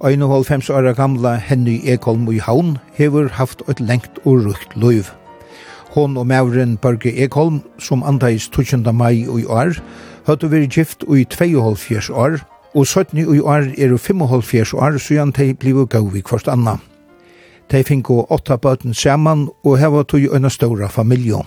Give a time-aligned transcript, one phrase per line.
[0.00, 4.72] Ein og halvfems åra gamla Henny Ekholm i Havn hever haft et lengt og rukt
[4.72, 5.10] løyv.
[5.92, 8.94] Hon og mauren Børge Ekholm, som andais 12.
[8.94, 9.76] mai i år,
[10.24, 12.38] høyde vært gift i 2,5 år,
[12.74, 16.78] og 17 i år er 5,5 år, så han teg bliv gau i kvart anna.
[17.68, 21.42] Teg finko åtta bøten saman og heva tog øyna ståra familie.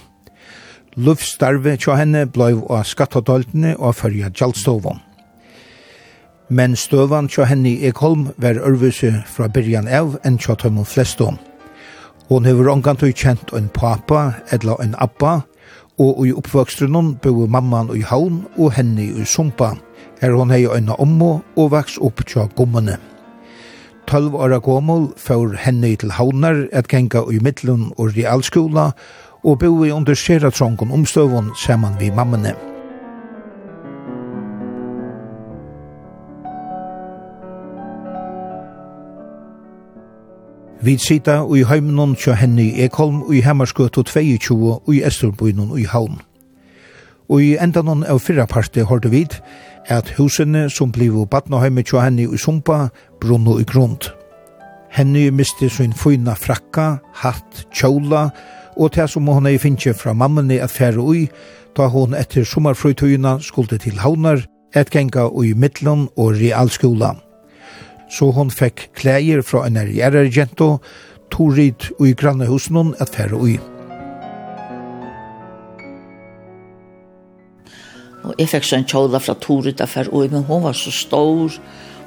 [0.95, 5.01] Lufstarve tja henne blei av skattadaltene og fyrja gjaldstovån
[6.49, 11.39] men støvan tja henne i Ekholm var ørvuse fra byrjan av enn tja tøymon flestom.
[12.29, 15.41] Hon hefur ongan og kjent en papa, eller en abba,
[15.99, 19.73] og i oppvokstrunnen bo mamman i haun og henne i sumpa,
[20.21, 22.97] her hon hei øyna ommo og vaks opp tja gommene.
[24.07, 28.91] 12 åra gommel får henne til haunar at genga i middelen og realskola,
[29.43, 32.72] og bo i under skjera trongen omstøvun saman vi mammene.
[40.83, 46.19] Vi sita i heimnon tja i Ekholm i Hammarskøtu 22 og i Esterbynon i Havn.
[47.29, 49.23] Og i endanon av fyrra parti hørte vi
[49.87, 52.89] at husene som blivu badnaheime tja henne i Sumpa
[53.21, 54.11] brunno i grund.
[54.91, 58.29] Henne misti sin fyna frakka, hatt, kjola
[58.75, 61.29] og til som hon ei finnje fra mammeni at fære ui,
[61.77, 64.43] da hon etter sommerfrøytøyina skulle til havnar,
[64.75, 67.15] et genga ui mittlon og realskola
[68.13, 70.77] så hon fekk klæger fra en ergjerrer gento,
[71.33, 72.13] Torid og i
[72.69, 73.57] noen at færre ui.
[78.23, 80.93] Og jeg fikk så en kjola fra Torit at færre ui, men hon var så
[80.93, 81.57] stor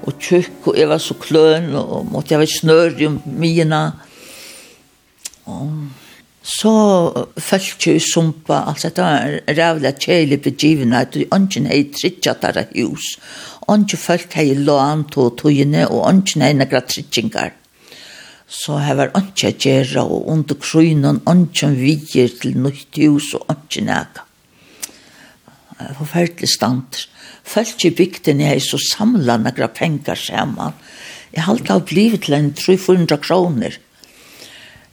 [0.06, 3.82] og tjukk, og jeg var så kløn, og måtte jeg være snør i mine.
[5.50, 5.72] Og
[6.46, 6.72] så
[7.42, 11.82] følte jeg i sumpa, altså det var en rævlig kjelig begivenhet, og du ønsken hei
[11.92, 13.18] der hus,
[13.66, 17.54] Ongi folk hei lån to togene, og ongi nei nekra trittingar.
[18.46, 23.50] Så hei var ongi a gjerra, og under krynon ongi vigir til nytt hus, og
[23.50, 24.22] ongi nega.
[25.98, 27.02] Forferdelig stand.
[27.46, 30.78] Folk i bygden hei så samla nekra pengar saman.
[31.34, 33.74] Jeg halte av blivet til en 300 kroner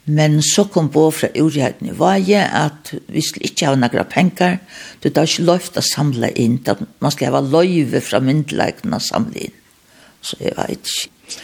[0.06, 4.58] Men så kom på fra urheten i Vaje at vi skulle ikke ha noen penger,
[5.00, 9.00] det var ikke lov til å samle inn, at man skulle ha løyve fra myndelagene
[9.00, 9.56] å samle inn.
[10.24, 11.40] Så jeg vet ikke.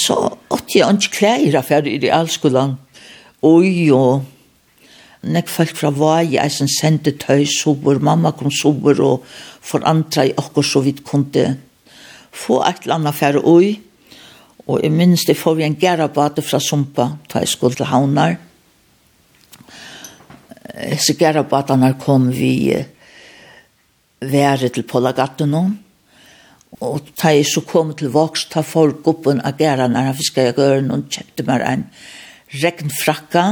[0.00, 0.14] Så
[0.54, 2.76] åtte jeg ikke klær for i realskolen.
[3.44, 4.22] Oi, og
[5.26, 9.26] nek folk fra Vaje, jeg som sendte tøy sover, mamma kom sover, og
[9.64, 11.56] for andre i akkur så vidt kunne
[12.34, 13.74] få et eller annet for oi.
[14.64, 18.38] Og jeg minnes det får vi en gerabate fra Sumpa, ta i skuld til Havnar.
[20.98, 22.72] Så gerabatene kom vi
[24.24, 25.66] været til Polagatteno.
[26.80, 30.50] Og ta i så kom til Vox, ta folk opp en agera når han fiskar
[30.50, 31.84] i gøren, og kjøpte meg en
[32.64, 33.44] regnfrakka.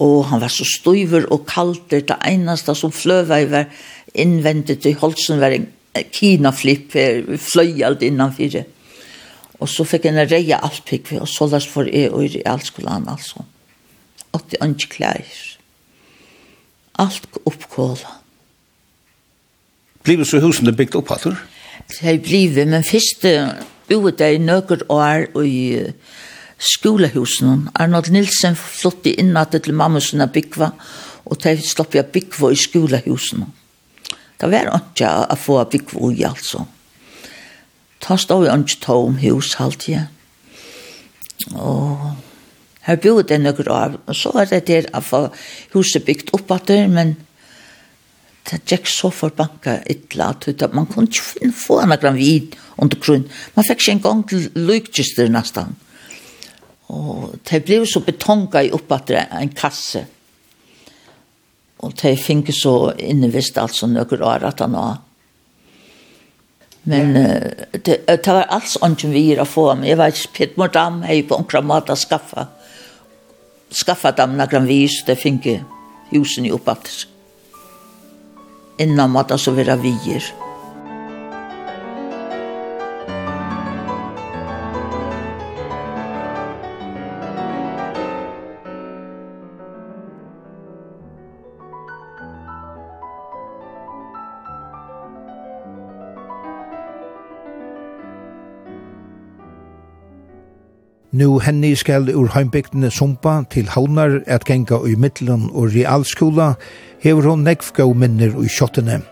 [0.00, 3.68] Og han var så støyver og kaldt, det eneste som fløva i var
[4.18, 5.68] innvendet i Holsen var en
[6.10, 6.96] kinaflipp,
[7.38, 8.66] fløy alt innanfyrir.
[9.60, 12.24] Og så fikk jeg en reie alt pikk vi, og så lest for jeg og
[12.24, 13.44] i alt skulle han, altså.
[14.32, 15.42] Og det er ikke klær.
[17.00, 18.16] Alt oppkåla.
[20.04, 21.28] Blivet så husene bygd opp, hatt?
[21.90, 23.26] Det er blivet, men først
[23.90, 25.60] boet jeg nøkker år i
[26.60, 27.68] skolehusen.
[27.74, 30.72] Arnold Nilsen flottet inn at det til mamma sine bygva,
[31.28, 33.44] og det slapp jeg bygva i skolehusen.
[34.40, 36.64] Det var ikke å få bygva i, altså.
[36.64, 36.79] Mm
[38.00, 40.08] ta stå i ikke tom hus halvtid.
[41.54, 42.12] Og
[42.86, 45.26] her bor det noen år, og så er det der å få
[45.74, 47.16] huset bygd opp at det, men
[48.50, 52.98] det gikk så for banka ytla, at man kunne ikke finne få noen vid under
[52.98, 53.28] grunn.
[53.54, 55.76] Man fikk ikke en gang til lykkjester nesten.
[56.90, 60.02] Og det ble så betonga i opp at det en kasse.
[61.84, 64.98] Og det fikk så innevist altså noen år at han var
[66.90, 70.32] Men uh, det, det var alls ånden vi er å få, men jeg var ikke,
[70.36, 72.48] Pitt Mordam har på omkring måte skaffe.
[73.70, 75.62] Skaffe dem noen vis, det finner
[76.10, 77.06] husen i oppaktisk.
[78.80, 80.24] Innan måte så vera vi er.
[101.20, 106.54] Nu henni skal ur heimbygdene sumpa til haunar at genga i middelen og realskola,
[107.02, 109.02] hever hon nekv gau minner i kjottene.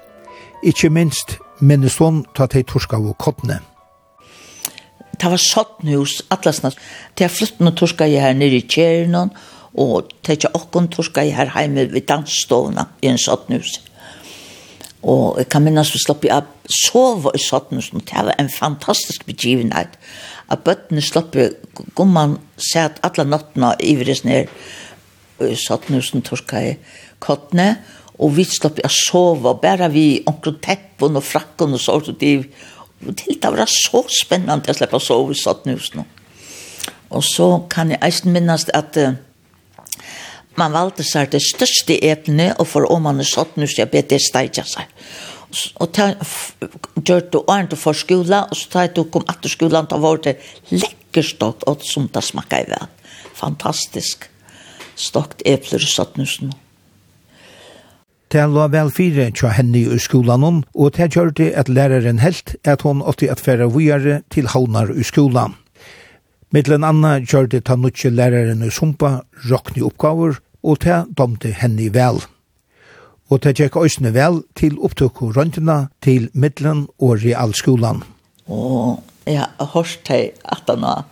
[0.64, 3.58] Ikkje minst minnes hon ta tei torska av kottene.
[5.20, 6.70] Det var sottnhus, atlasna.
[7.18, 9.34] Det er flyttende torska i her nere i Kjernon,
[9.76, 13.82] og det er ikke okkon torska i her heime ved dansstovna i en sottnhus.
[15.02, 16.48] Og jeg kan minnes vi slopp i ab
[16.86, 20.00] sova i sottnhus, det var en fantastisk begivenhet
[20.48, 21.54] at bøttene slipper
[21.96, 24.48] gumman sett alle nattene i vris ned
[25.38, 26.74] sattnusen torska i
[27.22, 27.76] kottene,
[28.18, 32.48] og vi slapp å sove, bare vi omkring teppen og frakken og sånt, og det,
[33.20, 36.02] til det var så spennende å slippe å sove i sattnusen.
[37.14, 39.14] Og så kan jeg eisen minnes at uh,
[40.58, 44.20] man valgte seg det største etene, og for om man er sattnus, jeg ber det
[44.24, 44.90] steidja seg
[45.80, 49.98] og ta gjør du ordentlig for skolen, og så tar du kom etter skolen, da
[50.00, 50.36] var det
[50.70, 52.88] lekkerstått, og som det smakket vel.
[53.38, 54.28] Fantastisk.
[54.98, 56.52] Stått epler og satt nusen.
[58.28, 62.58] Det lå vel fire tja henne i skolan, og det gjør det at læreren helt
[62.68, 65.56] at hun åtte at fære vujere til havnar i skolan.
[66.52, 71.86] Mittlen anna gjør det ta nutje læreren i sumpa, råkne oppgaver, og det domte henne
[71.86, 72.20] i vel
[73.28, 78.02] og det gikk øysene vel til opptøk og røntgene til middelen og realskolan.
[78.48, 81.04] Og jeg har hørt til at han har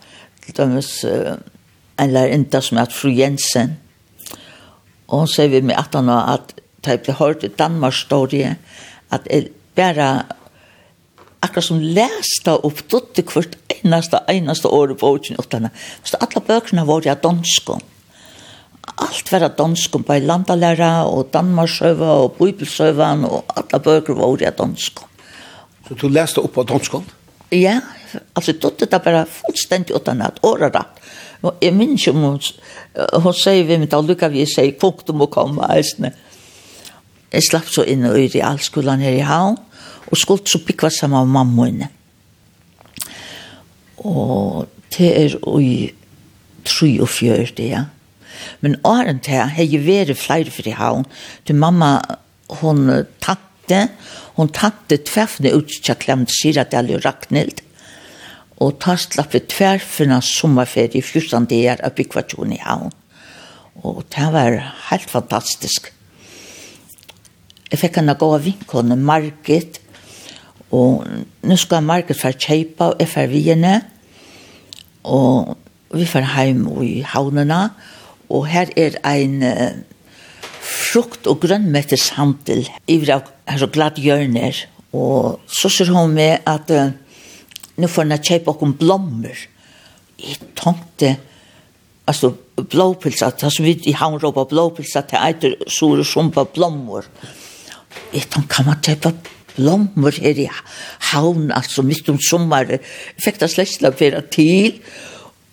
[0.57, 3.77] dømes en lærerinta som heter Fru Jensen.
[5.07, 6.55] Og hun sier vi med at han har at
[6.87, 8.55] jeg ble hørt i Danmarks historie
[9.11, 10.23] at jeg bare
[11.43, 15.69] akkurat som leste opp dotter hvert eneste, eneste året på året.
[16.03, 17.96] Så alle bøkene var jeg danskene
[18.95, 25.07] allt vera danskum på landalæra og Danmarksøva og Bibelsøvan og alla bøker var ja danskum.
[25.87, 26.95] Så du leste opp på dansk?
[27.51, 27.79] Ja,
[28.35, 31.03] altså jeg tog det bare fullstendig utan at året rett.
[31.41, 32.39] Og jeg minns jo om
[33.23, 36.11] hun sier vi mitt allukka vi sier punktum og komma eisne.
[37.31, 39.57] Jeg slapp så inn i realskolan her i Havn
[40.07, 41.89] og skulle så pikva saman med mamma inne.
[43.97, 44.67] Og
[44.97, 45.91] det er i
[46.67, 47.85] 43, ja.
[48.61, 51.07] Men åren til har jeg vært flere for i havn.
[51.45, 51.97] Til mamma,
[52.61, 52.87] hun
[53.23, 53.87] tatte,
[54.37, 57.63] hun tatte tverfene ut til Klemt Siradal og raknilt.
[58.57, 62.93] Og ta slapp vi tverfene sommerferie i 14 dager av Bikvatjon i havn.
[63.85, 64.57] Og det var
[64.89, 65.91] helt fantastisk.
[67.67, 69.81] Jeg fikk henne gå av vinkene, Margit,
[70.73, 71.03] og
[71.43, 73.75] nå skal Margit få kjøpe, og jeg for vi henne.
[75.07, 75.53] Og
[75.93, 77.96] vi får hjem i havnene, og
[78.29, 79.77] Og her er ein uh,
[80.61, 84.65] frukt- og grønnmetteshandel iver av her så glad hjørner.
[84.97, 86.91] Og så ser hun med at uh,
[87.77, 89.47] nå får hun kjøpe okken blommer.
[90.17, 91.15] Jeg tenkte,
[92.09, 97.05] altså blåpilsa, det som vi i havn havnråpa blåpilsa, det eiter sore sumpa blommer.
[98.13, 99.13] Jeg tenkte, kan man kjøpe
[99.57, 100.47] blommer her i
[101.11, 102.77] havn, altså midt om sommer.
[102.77, 102.81] Jeg
[103.23, 104.81] fikk det slett til å til.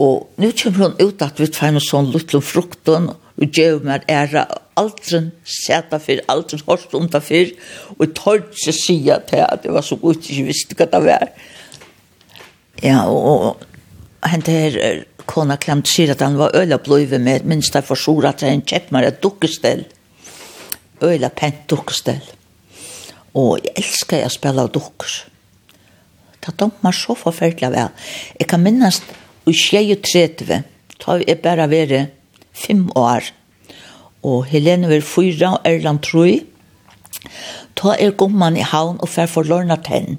[0.02, 4.06] Og nu kommer hun ut at vi tar noen sånn luttel frukten, og gjør meg
[4.10, 4.44] ære
[4.79, 7.53] aldren, seta for aldren, hårst om det for,
[7.98, 11.29] og tar ikke sida til at det var så godt, ikke visste hva det var.
[12.82, 13.48] Ja, og,
[14.24, 18.27] og hente her, kona klemt sier at han var øyla bløyve med, minst jeg forsor
[18.29, 19.84] at han kjøpt meg et dukkestell,
[21.05, 22.22] øyla pent dukkestell.
[23.34, 25.15] Og jeg elsker jeg å spille av dukker.
[26.39, 28.10] Det er dommer så forferdelig vel.
[28.39, 29.06] Jeg kan minnast,
[29.44, 30.63] og tjeje tretve,
[31.01, 32.13] ta vi er bare vært
[32.56, 33.31] fem år.
[34.24, 36.44] Og Helene var fyra og Erland troi.
[37.74, 40.19] da er gomman i havn og fer for lorna tenn.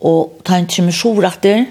[0.00, 1.66] Og ta en så sovratter,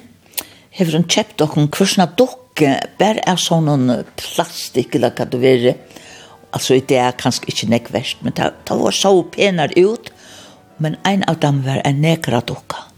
[0.72, 5.74] hever hun kjept og hun kursna dokke, bare er sånn plastikk eller hva det være.
[6.52, 10.12] Altså, det er kanskje ikke nekverst, men det ta var så penere ut.
[10.80, 12.89] Men en av dem var en nekra dokka.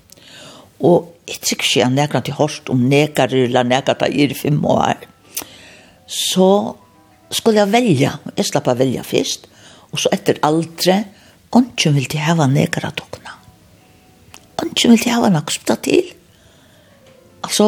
[0.81, 4.59] Og jeg tror ikke jeg nekker til hørst om nekker eller nekker til i fem
[4.65, 5.05] år.
[6.07, 6.75] Så
[7.31, 9.47] skulle jeg velge, jeg slapp å velge først,
[9.91, 11.03] og så etter aldre,
[11.51, 13.35] ikke vil de hava nekker av dere.
[14.65, 16.11] Ikke vil de hava nok spta til.
[17.43, 17.65] Altså,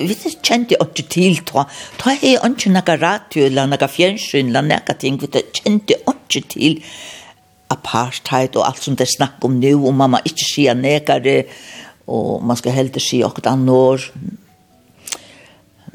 [0.00, 1.66] vi kjente ikke til da.
[2.08, 5.20] Er jeg ikke noe radio eller noe fjernsyn eller noe ting.
[5.20, 6.80] Vi kjente ikke til
[7.70, 11.44] apartheid og alt som det snakk om nå, og mamma ikke sier nekere,
[12.10, 14.06] og man skal heller si okkur annan år.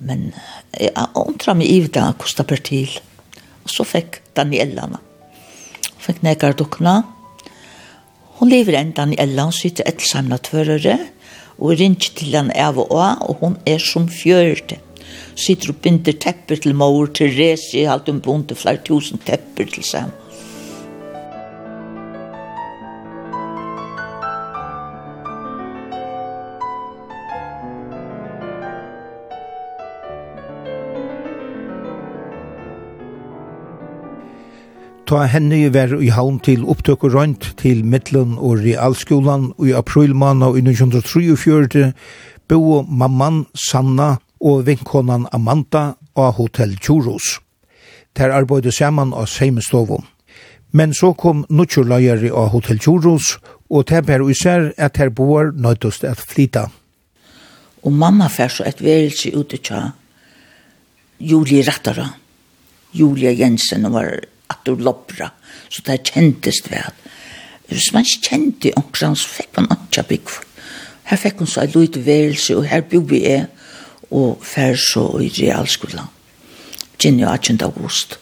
[0.06, 0.30] Men
[0.80, 2.96] jeg undra meg i det hvordan det til.
[3.66, 5.02] Og så fikk Daniellana.
[5.02, 7.02] Hun fikk nekar dukkna.
[8.40, 10.98] Hun lever enn Daniela, hun sitter etter ettersamla tvørere,
[11.56, 14.82] og ringer til han av og av, og hun er som fjørte.
[15.40, 19.88] Sitter og binder tepper til mor, til resi, alt hun bunter flere tusen tepper til
[19.88, 20.25] sammen
[35.06, 39.76] Ta henne var i havn til opptøk og rønt til Midtland og Realskolan og i
[39.78, 41.92] april måned i 1943
[42.50, 47.38] bo mamman Sanna og vinkonan Amanda av Hotel Churros.
[48.18, 50.02] Der arbeidde saman av Seimestovum.
[50.72, 53.38] Men så kom nutjurløyere av Hotel Churros,
[53.70, 56.66] og det ber især at her boer nøytest at flyta.
[57.86, 59.92] Og mamma fær så et velelse ute tja
[61.20, 62.10] Julie Rattara.
[62.94, 64.18] Julia Jensen var
[64.50, 65.32] at du loppra,
[65.70, 66.94] så det kjentes vel.
[67.70, 70.44] Hvis man ikke kjente omkring, så fikk man ikke bygg for.
[71.06, 73.48] Her fikk hun så en lite velse, og her bygg vi er,
[74.12, 76.12] og fær så i realskolen.
[76.98, 77.62] Kjenner jo 18.
[77.66, 78.20] august.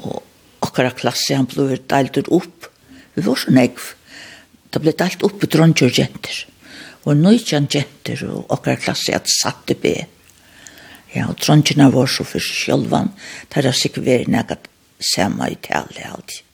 [0.00, 0.22] Og
[0.62, 2.70] akkurat klasse, han ble delt opp.
[3.14, 3.90] Vi var så negv.
[4.70, 6.44] Det ble delt opp i dronjer jenter.
[7.04, 10.06] Og nøytjan jenter, og akkurat klasse, at satte bedre
[11.14, 13.10] Ja, og trondkina var så for sjølvan,
[13.54, 14.58] der er sikkert vært nekka
[15.00, 16.44] samme i tale alltid.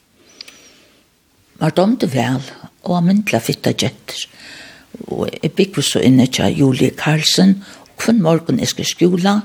[1.61, 2.43] Var domte vel,
[2.85, 4.27] og har myndla fitta gjetter.
[5.09, 9.41] Og jeg bygg så inne til Julie Karlsen, og kun morgun esker skola,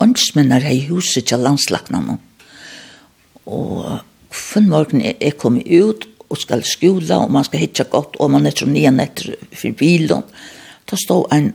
[0.00, 2.20] åndsmennar hei huset tja landslagnanon.
[3.50, 3.98] Og
[4.30, 8.46] kun morgen jeg kom ut, og skal skola, og man skal hitja godt, og man
[8.46, 10.22] er så nye etter for bilen.
[10.86, 11.52] Da stod en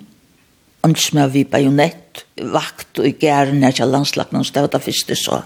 [0.93, 4.83] ikke mer vi bajonett, vakt og i gæren her til ikke landslagt det var det
[4.83, 5.41] første så,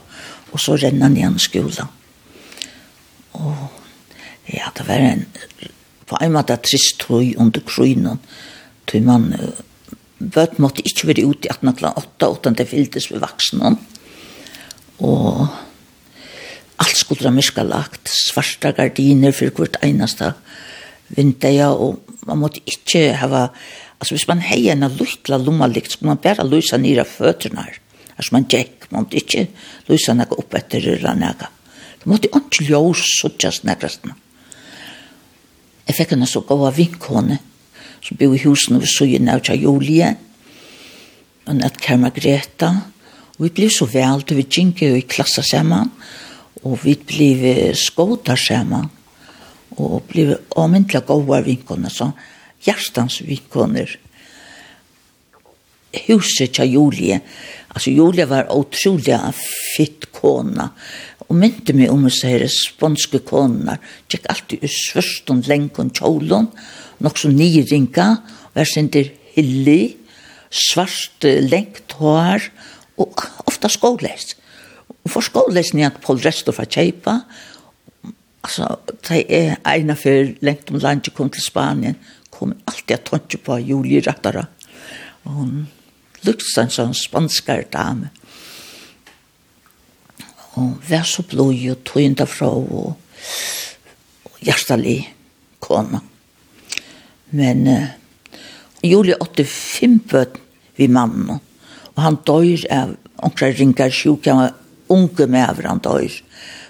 [0.52, 1.88] og så renner han igjen skolen.
[3.34, 3.56] Og
[4.50, 5.26] ja, det var en,
[6.10, 8.20] på en måte trist tøy under krøynen,
[8.90, 9.32] tøy man,
[10.20, 13.76] bøt måtte ikke være ute i 1808, åttan det fylltes ved vaksne,
[15.00, 15.48] og
[16.80, 20.34] alt skulle være myska lagt, svarta gardiner for hvert eneste
[21.16, 23.50] vindeja, og man måtte ikke hava
[24.00, 27.80] Altså hvis man heier en luttla lommalikt, så kan man bare lysa nira føtterna her.
[28.16, 29.46] Altså man tjekk, man måtte ikke
[29.90, 31.50] lysa nega opp etter rilla nega.
[32.00, 34.16] Det måtte ikke ljós suttjast negrastna.
[35.88, 37.40] Jeg fikk henne så gav vinkone,
[38.00, 40.14] som bo i husen over søyen av tja Julie,
[41.48, 42.70] og nett Karma Greta,
[43.36, 45.92] og vi ble så vel, vi gikk i klassa saman,
[46.64, 48.88] og vi ble skåta saman,
[49.80, 52.14] og ble omyndla gav vinkone, vinkhåne, sånn,
[52.66, 53.92] hjertens vinkoner.
[56.06, 57.20] Huset til Julie,
[57.74, 59.18] altså Julie var utrolig
[59.76, 60.70] fitt kona,
[61.30, 66.50] og mynte meg om disse her sponske koner, tjekk alltid i svørstånd lenken kjålen,
[67.02, 68.10] nok så nyringa,
[68.52, 69.96] og jeg sender hillig,
[70.50, 72.50] svart lengt hår,
[73.00, 74.34] og ofta skåles.
[75.06, 77.20] Og for skåles nye på resten fra Kjeipa,
[78.44, 78.76] altså,
[79.08, 81.98] det er ene for lengt om landet kom til Spanien,
[82.40, 84.46] kom alltid at tonke på Julie Rattara.
[85.28, 85.54] Og hun
[86.24, 88.14] lukte en sånn spanskare dame.
[90.60, 92.96] Og vær så blod og tog inn derfra og,
[94.28, 95.02] og hjertelig
[95.64, 96.02] kona.
[97.36, 97.90] Men uh,
[98.84, 100.48] Julie åtte fem bøten
[100.80, 101.42] vi mannen.
[101.96, 102.96] Og han døyr av
[103.28, 104.56] onkra ringar sjuk, han var
[104.90, 106.16] unge med av han døyr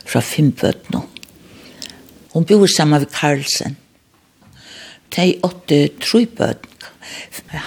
[0.09, 1.03] fra fem bøten.
[2.33, 3.77] Hun bor sammen med Karlsen
[5.15, 6.65] de åtte trøybøten,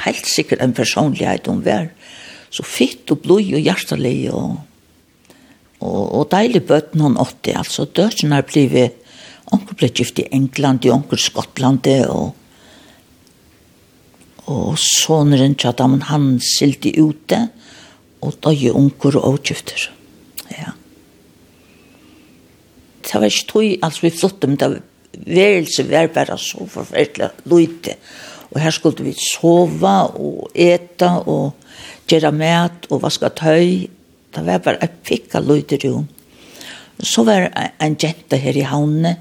[0.04, 1.88] helt sikkert en personlighet om hver,
[2.52, 4.58] så fitt og blod og hjertelig og,
[5.80, 8.98] og, og deilig bøten hun åtte, altså døtjen har blivet,
[9.52, 12.36] onker ble gift i England, i onker Skottland, og,
[14.52, 17.48] og soneren at han silti ute,
[18.22, 19.88] og da døye onker og avgifter.
[20.52, 20.76] Ja.
[23.02, 24.80] Det var ikke tog, altså vi flyttet, men det var
[25.12, 27.96] værelse var bare så forferdelig lite.
[28.50, 31.52] Og her skulle vi sova og eta og
[32.08, 33.88] gjøre mat og vaske tøy.
[34.32, 36.08] Det var bare et pikka lite rom.
[37.02, 37.48] Så var
[37.80, 39.16] en jente her i havnet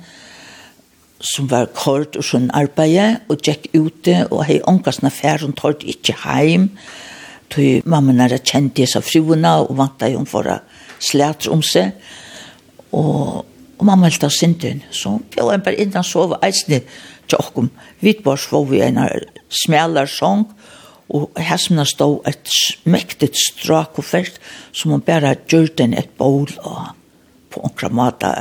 [1.22, 5.86] som var kort og sånn arbeid og gikk ute og hei ångasna fær hun tårt
[5.86, 6.72] ikke heim
[7.52, 10.58] tog mamma nære kjent disse fruene og vant deg hun for å
[11.02, 11.94] slætre om seg
[12.98, 13.46] og
[13.82, 16.84] Og mamma helt av synden, så bjør han bare innan sove eisne
[17.26, 17.72] til okkom.
[18.06, 19.00] Vi var svo vi en
[19.50, 20.46] smelar sång,
[21.12, 22.52] og hesmina stod et
[22.86, 24.38] mektigt strak og felt,
[24.72, 26.94] som hun bare gjør den et bål og
[27.52, 28.32] på onkra mata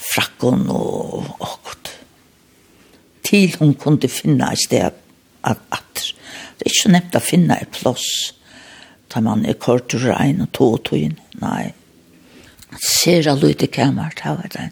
[0.00, 1.92] frakken og okkot.
[3.24, 5.00] Til hun kunde finna et sted at
[5.44, 6.14] at
[6.58, 8.04] Det er ikke så nevnt å finna et plass,
[9.12, 11.18] da man er kortur rein og tog og tog inn.
[11.42, 11.74] Nei,
[12.74, 14.64] Han ser av lyd i kamer, det var det.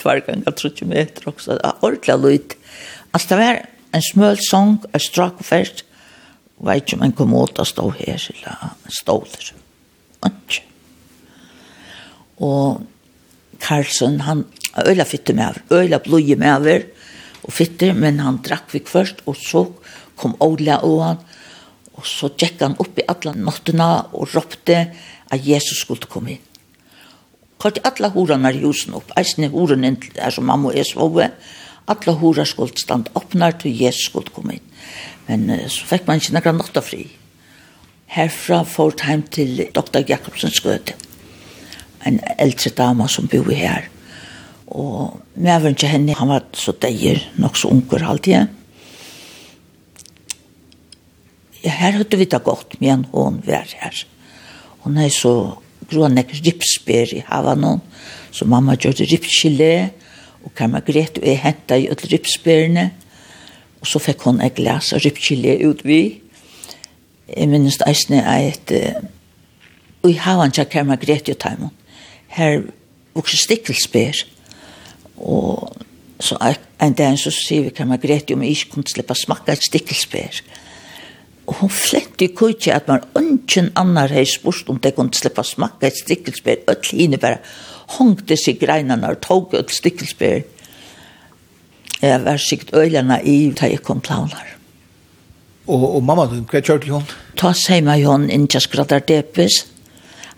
[0.00, 2.54] Tvær ganger, tror meter også, det er ordentlig av lyd.
[3.12, 3.58] Altså, det var
[3.92, 5.84] en smøl sång, en strak og fest,
[6.64, 9.52] vet ikke om en kom åt å stå her, eller en ståler.
[10.24, 10.64] Ikke.
[12.48, 12.80] Og
[13.60, 14.46] Karlsson, han
[14.80, 16.88] øyla fytte med over, øyla blodje med over,
[17.44, 19.66] og fytte, men han drakk vi først, og så
[20.16, 21.24] kom Ola og han,
[21.92, 24.86] og så tjekk han opp i alle nattene og ropte
[25.28, 26.46] at Jesus skulle komme inn
[27.60, 31.28] kort alla horanar i husen opp, eisne horan inn til der som mamma er svove,
[31.28, 31.58] sove,
[31.90, 34.66] alla horar skuld stand oppnar til Jesus skuld kom inn.
[35.28, 37.04] Men uh, så fikk man ikke nekra notta fri.
[38.10, 40.02] Herfra får time til Dr.
[40.08, 40.96] Jakobsens skøte,
[42.06, 43.86] en eldre dama som bor her.
[44.70, 48.56] Og mæveren til henne, han var så deier, nok så unger alltid.
[51.60, 54.04] Ja, her hadde vi det godt, men hun var her.
[54.86, 55.34] Hun er så
[55.90, 57.80] grånek ripsber i havanon,
[58.30, 59.90] så mamma gjorde ripsgelé,
[60.44, 62.90] og kan man og jeg henta i alle ripsberne,
[63.80, 66.20] og så fikk hun et glas av ripsgelé ut vi.
[67.36, 68.72] Jeg minnes eisne er et,
[70.02, 71.70] og i havan tja kan man greit jo taimon.
[72.28, 72.62] Her
[73.14, 74.24] vokse stikkelsber,
[75.16, 75.76] og
[76.20, 76.36] så
[76.80, 79.52] en dag så sier vi kan man greit jo, men jeg ikke kunne slippe smakka
[79.52, 80.42] et stikkelsber.
[81.50, 85.42] Og hun flett i kutje at man ønsken annar hei spurt om det kunne slippa
[85.42, 86.62] smakka et stikkelsbær.
[86.70, 87.40] Øtl hine bare
[87.96, 90.44] hongte seg greinene og tog et stikkelsbær.
[92.00, 94.46] Jeg var sikt øylene i da jeg kom plaunar.
[95.66, 97.04] Og, og mamma, hva kjørte hun?
[97.38, 99.64] Ta seg med hun inntil skrattar depes.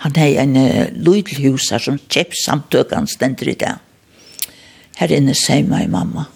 [0.02, 3.76] Han hei en uh, lydlhus her som kjepp samtøkene stender i det.
[4.98, 6.26] Her inne seg med mamma.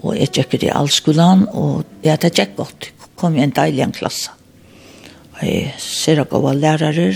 [0.00, 3.92] Og jeg tjekker i allskolan, og ja, det tjekk godt kom jeg en deilig en
[3.92, 4.32] klasse.
[5.36, 7.12] Og jeg ser at jeg var lærere.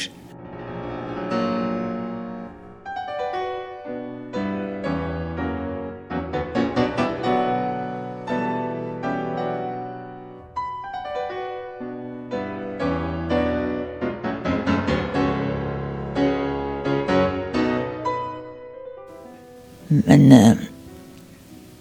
[19.88, 20.32] Men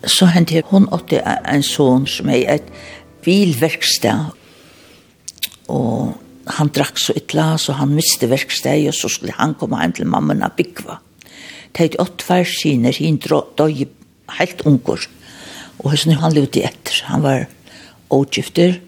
[0.07, 2.67] så hendte hun åtte en son som er et
[3.23, 4.31] bilverkstad.
[5.71, 6.13] Og
[6.57, 10.09] han drakk så ytla, så han miste verkstad, og så skulle han komme hjem til
[10.12, 10.99] mammen og Byggva.
[11.73, 13.19] Det er åtte fær siner, han
[13.57, 13.86] døg
[14.38, 15.07] helt unger.
[15.83, 17.01] Og nu han levde etter.
[17.09, 17.47] Han var
[18.13, 18.79] åtgifter.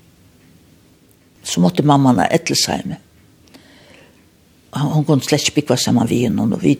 [1.43, 2.99] Så måtte mamman ha ettelsheime.
[4.75, 6.77] Han, han kunne slett ikke bygge sammen vi henne, og vi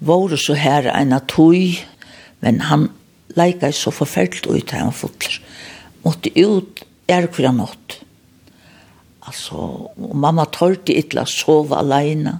[0.00, 1.76] var så her en av tog,
[2.40, 2.88] men han
[3.36, 5.40] leika så forferdelig ut her han fotler
[6.04, 8.00] måtte ut er hver natt.
[9.28, 12.38] Altså, og mamma tørte ikke å sove alene.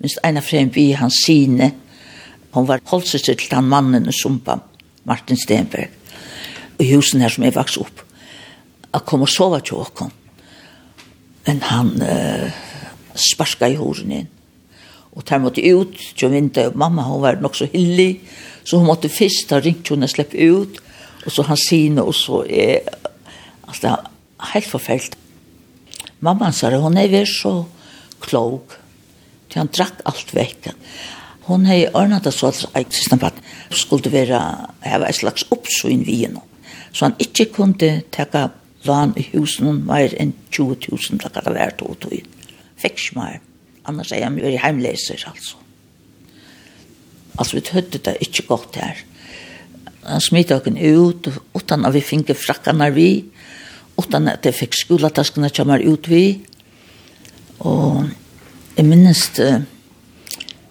[0.00, 1.72] Minst en av frem vi, han sine,
[2.54, 4.58] hun var holdsøster til den mannen i sumpa,
[5.06, 5.90] Martin Stenberg,
[6.80, 8.02] i husen her som jeg vokste opp.
[8.90, 10.10] Jeg kom og sove til åkken.
[11.46, 12.60] Men han uh,
[13.14, 14.30] sparska i horen inn.
[15.14, 16.72] Og der måtte ut til vinter.
[16.78, 18.20] Mamma, hun var nok så hillig,
[18.64, 20.78] så hun måtte først ha ringt henne og slippe ut.
[21.26, 22.86] Og så han sine, og så er,
[23.68, 25.16] altså, det er helt forfelt.
[26.20, 27.64] Mamma sa det, hun er vel så
[28.20, 28.76] klok,
[29.50, 30.70] til han drakk alt vekk.
[31.48, 33.40] Hun er ordnet det så at jeg synes på at
[33.74, 34.40] skulle være,
[34.84, 36.42] jeg var et slags oppsyn vi nå.
[36.92, 38.48] Så han ikke kunne takke
[38.86, 42.28] lån i husen mer enn 20 000 takk at det var to inn.
[42.80, 43.40] Fikk ikke mer.
[43.88, 45.56] Annars er jeg mye heimleser, altså.
[47.38, 48.98] Altså, vi tøtte det ikke godt her
[50.10, 53.10] han smitte okken ut, utan at vi finke frakkene vi,
[54.00, 56.24] utan at jeg fikk skoletaskene kommer ut vi.
[57.60, 58.06] Og
[58.76, 59.50] jeg minnes, det,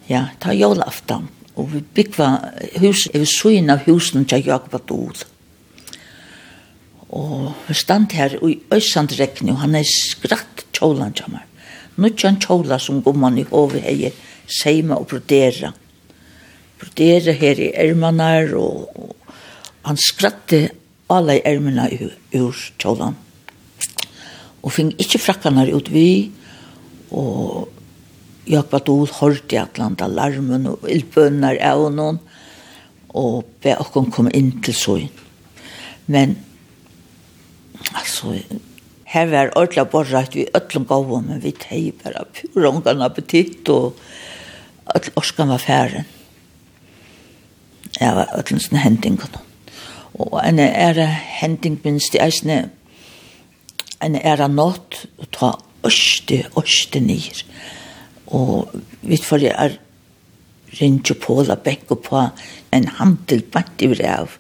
[0.10, 2.30] ja, ta jólaftan, og vi byggva
[2.82, 5.28] hus, jeg vil søgn av husen til Jakob Adol.
[7.10, 11.46] Og vi stand her i Øysand Rekni, og han er skratt kjolan kommer.
[12.00, 14.12] Nå kjøn kjola som går man i hovi hei
[14.50, 15.74] seima og brodera.
[16.80, 19.19] Brodera her i ermanar og, og
[19.88, 20.70] han skratte
[21.10, 21.88] alle ermene
[22.36, 23.16] ur kjålen.
[24.60, 26.32] Og fing ikke frakkene ut vi,
[27.16, 27.70] og
[28.50, 32.20] Jakob Adol hørte i Atlanta larmen og ildbønner av noen,
[33.18, 35.24] og be okken komme inn til søyn.
[36.10, 36.36] Men,
[37.94, 38.36] altså,
[39.10, 43.98] her var ordentlig borrett vi øtlom gavå, men vi teg bare pur ungen appetitt, og
[44.96, 46.10] øtlom orskan var færen.
[48.00, 49.40] Jeg var øtlom sin hendingen
[50.20, 51.00] og en er
[51.40, 52.70] hending minst i eisne,
[54.04, 55.52] en ære nått, og ta
[55.88, 57.44] øste, øste nir
[58.28, 58.70] Og
[59.02, 59.78] vi får jeg er
[60.80, 62.28] ringe på, la bekke på
[62.72, 64.36] en handel bant i brev.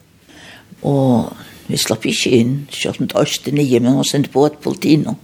[0.86, 1.32] Og
[1.68, 4.96] vi slapp ikke inn, selv om det øste nir men hun sendte på et politi
[4.98, 5.16] nå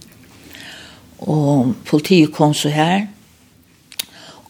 [1.20, 3.06] Og politiet kom så her,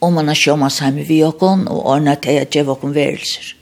[0.01, 3.56] og man har sjåmas hjemme vi og og ordnet til at jeg var konverelser.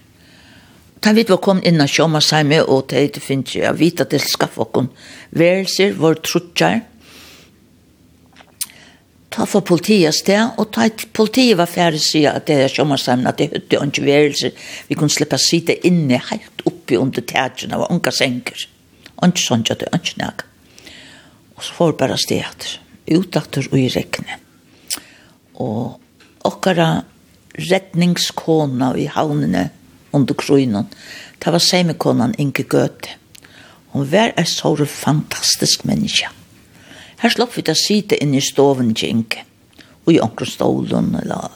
[1.05, 3.77] Da vi var kommet inn og kjommet seg med, og til det finnes jeg, jeg
[3.77, 6.79] vet at det skaffer oss værelser, vår trutjar.
[9.35, 13.03] Ta for politiet sted, og ta et politiet var ferdig sier at det er kjommet
[13.03, 14.57] seg med, at det høyde ikke værelser.
[14.89, 18.65] Vi kunne slippe å sitte inne helt oppi under tætjen, det var unga senker.
[19.13, 20.49] Ikke sånn, at det er ikke næg.
[21.59, 22.77] Og så får vi bare sted etter,
[23.13, 24.41] utakter og i rekne.
[25.61, 26.93] Og okkara
[27.61, 29.69] retningskona i havnene,
[30.15, 30.89] under krøynen.
[31.43, 33.19] Det var semekonan Inge Gøte.
[33.95, 36.31] Hun var en så fantastisk menneske.
[37.23, 39.45] Her slapp vi til å sitte inne i stoven til Inge.
[40.05, 41.53] Og i omkring stolen, eller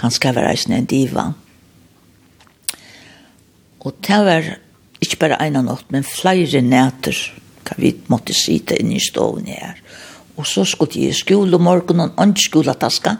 [0.00, 1.26] kanskje var reisende en diva.
[3.80, 4.46] Og det var
[5.02, 7.18] ikke bare en natt, men flere nætter
[7.66, 9.76] kan vi måtte sitte inne i stoven her.
[10.36, 13.16] Og så skulle jeg i skole om morgenen, og ikke skoletaska.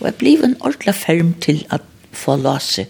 [0.00, 2.86] Og jeg ble en ordentlig ferm til at få lase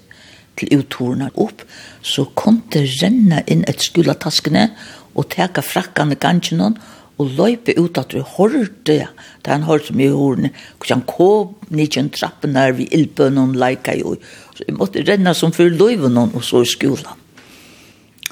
[0.60, 1.64] til uttorene opp,
[2.02, 4.68] så kom det renne inn et skulataskene
[5.16, 6.76] og teka frakkene gangen
[7.20, 9.08] og løype ut at vi hørte, ja.
[9.44, 13.58] det er en hørt som i hørene, hvordan kom nidjen trappen der vi ildbøn og
[13.60, 14.14] leika jo.
[14.56, 17.18] Så vi måtte renne som for løyven og så i skolan.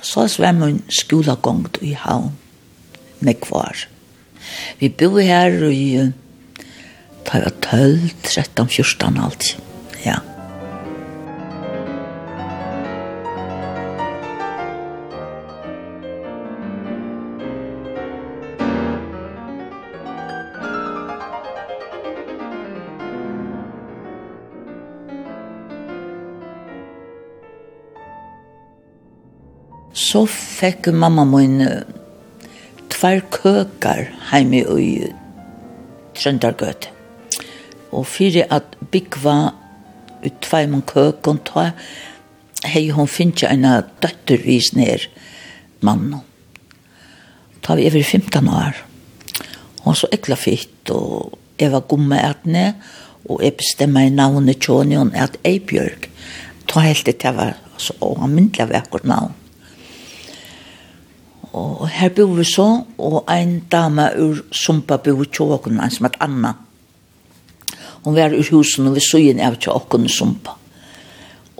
[0.00, 2.32] Så var min skolagångt i havn,
[3.20, 3.88] med kvar.
[4.78, 6.08] Vi bor her i,
[7.26, 9.54] tar 12, 13, 14 alt.
[10.06, 10.20] Ja.
[29.98, 31.58] så fikk mamma min
[32.92, 34.90] tvær køkar heime i
[36.18, 36.88] Trøndargøt.
[37.90, 39.36] Og fyrir at byggva
[40.22, 41.70] ut tvei man køkon, ta
[42.66, 45.08] hei hon finnja eina døttervis ned
[45.82, 46.20] mannen.
[47.62, 48.78] Ta vi over 15 år.
[49.82, 52.76] Hon så ekla fitt, og jeg var gomme etne,
[53.28, 56.06] og jeg bestemmer i navnet Tjonion at Eibjørg.
[56.70, 59.34] Ta helt det til jeg var så myndelig vekkert navn.
[61.52, 62.66] Og her bor vi så,
[62.98, 66.52] og en dame ur Sumpa bor i Tjåkon, en som et Anna.
[68.04, 70.58] Hun var ur husen og vi søgjen av Tjåkon i Sumpa.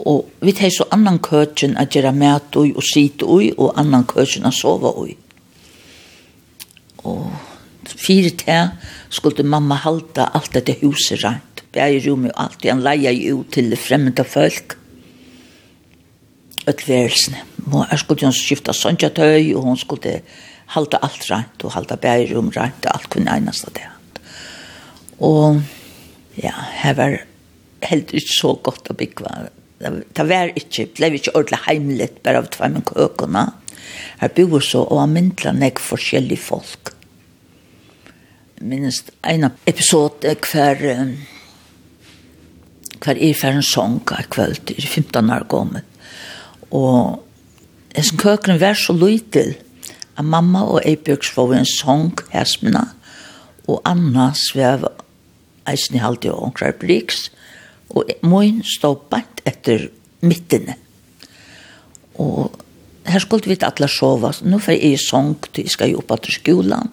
[0.07, 4.07] Og vi tar så annan køtjen at gjøre mat ui og sit ui, og annan
[4.07, 5.17] køtjen at sova ui.
[7.09, 7.33] Og
[7.89, 8.71] fire til
[9.11, 11.65] skulle mamma halda alt dette huset rent.
[11.73, 14.77] Bæg i rommet og alt, han leia jo til fremmede folk.
[14.77, 14.88] Og
[16.69, 17.35] ötlvärelsen.
[17.71, 20.21] Hon skulle ju skifta sånt tøy, og hun skulle
[20.75, 23.89] halta alt rent og halta bergrum rent og alt kunne kunde av det.
[25.19, 25.61] Og
[26.37, 27.17] ja, her var
[27.89, 29.33] helt ikke så godt å bygge.
[29.79, 33.53] Det var ikke, det ble ikke ordentlig heimelig, bare av två med kökorna.
[34.19, 36.89] Här bor så han amintla näck forskjellige folk.
[38.61, 41.15] Minst en episode hver
[42.99, 45.83] hver er for en sång av kvöld, er 15 år gammel.
[46.75, 47.25] Og
[47.97, 49.55] hessen køkeren var så lydel,
[50.19, 52.89] at mamma og jeg Eibjørg svå en sång hesmina,
[53.69, 54.87] og Anna svev
[55.69, 57.29] eisen i halvdje og omkrar briks,
[57.95, 59.89] og moin stod bant etter
[60.25, 60.77] mittene.
[62.19, 62.53] Og
[63.09, 66.19] her skulle vi alle sova, nå får jeg i sång, til jeg skal jo til
[66.19, 66.93] etter skolan,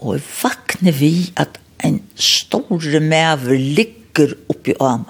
[0.00, 5.06] og jeg vakner vi at en stor mever ligger oppi av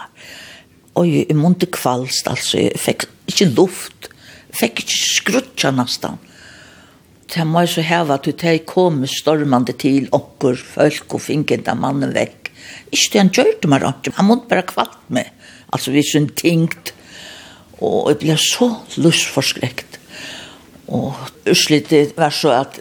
[0.98, 4.10] og jeg måtte kvalst, altså, jeg fikk ikke luft,
[4.56, 6.18] fikk ikke skrutja nesten.
[7.30, 11.78] Det må jeg så heva at det kom stormande til okkur folk og finket av
[11.78, 12.50] mannen vekk.
[12.90, 15.30] Ikke det han gjør det meg rart, han måtte bare kvalt meg,
[15.70, 16.94] altså vi sånn tingt.
[17.80, 18.66] og jeg ble så
[19.00, 19.96] lustforskrekt.
[20.92, 21.14] Og
[21.48, 22.80] utslitt var så at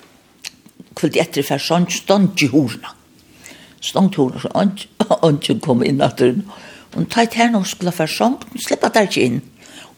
[0.97, 2.91] kveld etter for sånn stånd i horna.
[3.79, 6.43] Stånd i horna, og han kom inn at hun,
[6.97, 9.41] Og ta et her når skulle være sånn, hun der ikke inn.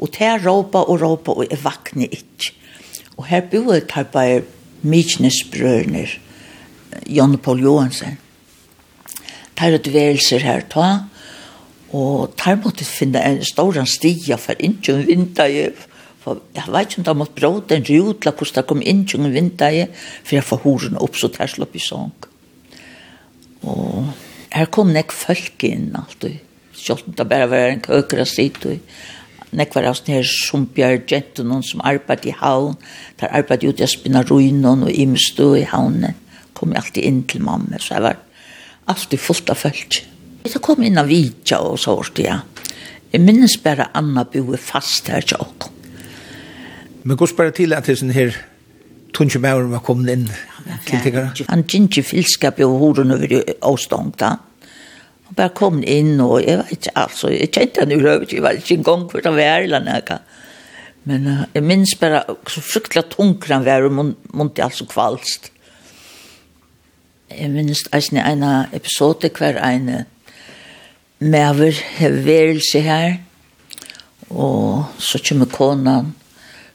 [0.01, 2.51] Og ta råpa og råpa, og jeg vakne ikke.
[3.17, 4.41] Og her bor jeg tar bare
[4.82, 6.08] Myknesbrødene,
[7.08, 8.17] Jan Paul Johansen.
[9.56, 11.06] Tar et velser her, ta.
[11.93, 15.69] Og tar måtte finne en stor stia for ikke å vinta i.
[16.21, 19.21] For jeg vet ikke om det måtte bråte en rjutla hvordan det kom inn ikke
[19.21, 19.86] å vinta i.
[20.25, 22.13] For jeg får horene opp, så tar slå opp i sånn.
[23.69, 24.13] Og
[24.51, 26.41] her kom nek folk inn alltid
[26.81, 28.79] selv om det bare var en køker av sitt, og
[29.51, 31.01] Nek var sånne her sumpjar
[31.43, 32.77] noen som arbeid i havn,
[33.19, 36.15] der arbeid ut i spinna spinnaruinen og imestå i havnen,
[36.55, 38.21] kom jeg alltid inn til mamma, så jeg var
[38.87, 39.99] alltid fullt av følt.
[40.47, 42.39] Jeg kom inn av Vidja og så det, ja.
[43.11, 45.79] Jeg minnes bare Anna boe fast her til åkken.
[47.03, 48.37] Men går spørre til at det er sånn her
[49.17, 50.27] tunnsjumæren var kommet inn
[50.85, 51.33] til tiggere?
[51.49, 54.35] Han gikk i filskap i horen over i Åstånd da.
[55.31, 58.57] Han bare kom inn, og jeg vet ikke, altså, jeg kjente han urøvet, jeg var
[58.59, 60.17] ikke en gang for å være eller noe.
[61.07, 63.95] Men uh, jeg minns bare så fryktelig tunker han var, og
[64.35, 65.47] måtte altså kvalst.
[67.31, 68.43] Jeg minns eisen i en
[68.75, 69.87] episode hver en
[71.23, 73.21] maver hevverelse her,
[74.35, 76.11] og så kommer konan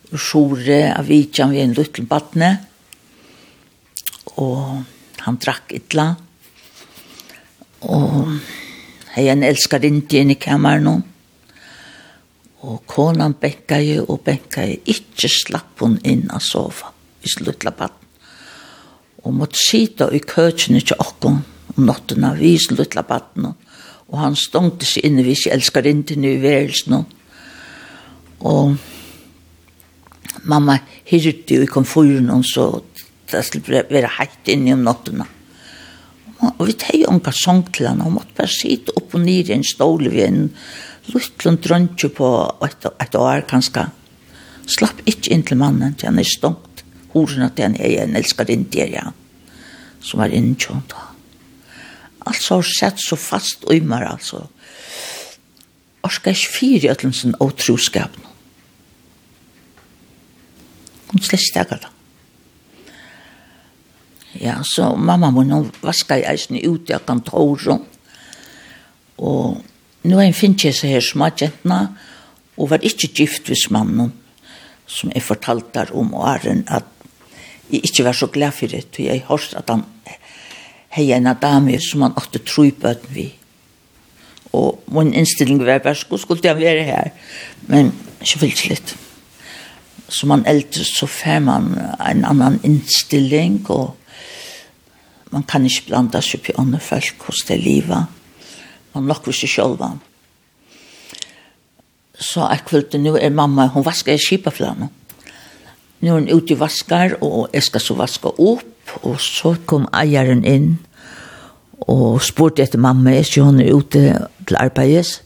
[0.08, 2.54] og sjore av vidtjan vi en liten badne,
[4.40, 4.80] og
[5.28, 5.92] han drakk et
[7.86, 8.32] Og
[9.14, 11.04] hei en elskar inte inn i kameran
[12.66, 14.80] Og konan benka jo og benka jo.
[14.84, 16.90] ikkje slapp hun inn av sofa
[17.22, 18.08] i sluttla patten.
[19.22, 21.38] Og måtte sita i køtjene til okken
[21.76, 23.04] om natten av i sluttla.
[24.08, 27.04] Og han stongte seg inne hvis jeg elskar inte nu i værelsen.
[28.40, 28.76] Og
[30.42, 32.82] mamma hyrte jo i komfyren så
[33.30, 35.26] det skulle være heit inne om nottena.
[36.44, 39.54] Og vi teg unga sång til henne, og måtte bare sitte opp og nir i
[39.56, 40.42] en stål ved en
[41.14, 42.30] luttlund drøntje på
[42.66, 43.86] et, et år kanskje.
[44.66, 46.82] Slapp ikke inn til mannen til han er stångt,
[47.14, 49.06] horen at han er en elskar indier, ja,
[50.04, 51.08] som var innkjønt da.
[52.26, 54.48] Altså har sett så fast øymer, altså.
[56.02, 58.24] Og skal ikke fyre i øtlen sin åtroskapen.
[61.06, 61.95] Hun slett stekker det.
[64.40, 67.80] Ja, så mamma mun vaske i eisen ut av kontoret.
[69.16, 69.62] Og
[70.04, 71.30] nu er en finnes jeg her små
[72.56, 74.12] og var ikke gift hvis mannen,
[74.86, 76.84] som jeg fortalte der om åren, at
[77.70, 79.84] jeg ikke var så glad for det, og jeg hørte at han
[80.96, 83.26] hei en dame som han åtte tro på at vi.
[84.56, 87.10] Og min innstilling var bare, skulle skulle være her,
[87.68, 88.94] men ikke fyllt litt.
[90.08, 93.96] Som han eldre, så får man en annan innstilling, og
[95.32, 98.12] man kan ikke blanda seg på andre folk hos det livet.
[98.94, 99.82] Man lukker seg selv.
[102.16, 104.88] Så jeg kvølte, nå er mamma, hun vasker i skipaflanen.
[106.00, 109.88] Nå er hun ute i vaskar, og jeg skal så vaske opp, og så kom
[109.96, 110.76] eieren inn,
[111.86, 114.04] og spurte etter mamma, er ikke hun er ute
[114.46, 115.22] til arbeidet.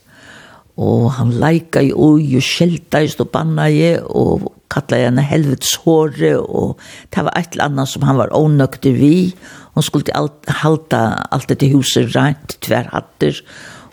[0.81, 6.35] Og han leika i oi, og skjelta i stopanna i, og kalla henne helvets håre,
[6.39, 6.79] og
[7.11, 11.27] det var et eller annet som han var ånøkter vi, og Hon skulle alt, halta
[11.31, 13.41] allt det huset rent, tvär hatter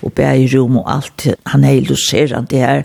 [0.00, 1.26] och bägerum och allt.
[1.42, 2.84] Han är illustrerande det här.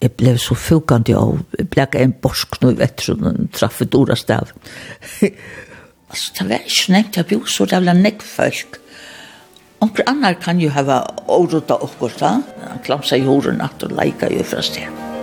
[0.00, 3.96] Jeg ble så fukant av, jeg ble en borsk nå i vetteren, og traff et
[3.96, 4.52] ordet stav.
[5.22, 8.78] altså, det var ikke nevnt, jeg ble så jævla nekk folk.
[9.80, 11.00] Onker annar kan jo hava
[11.32, 12.36] ordet av okkur da,
[12.68, 15.15] han klamsa i horen at og leika jo fra sted.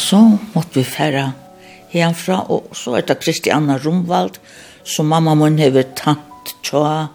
[0.00, 0.18] Og så
[0.54, 1.26] måtte vi fære
[1.92, 4.38] hjemmefra, og så er det Kristianna Romvald,
[4.84, 7.10] som mamma mun hever tatt tja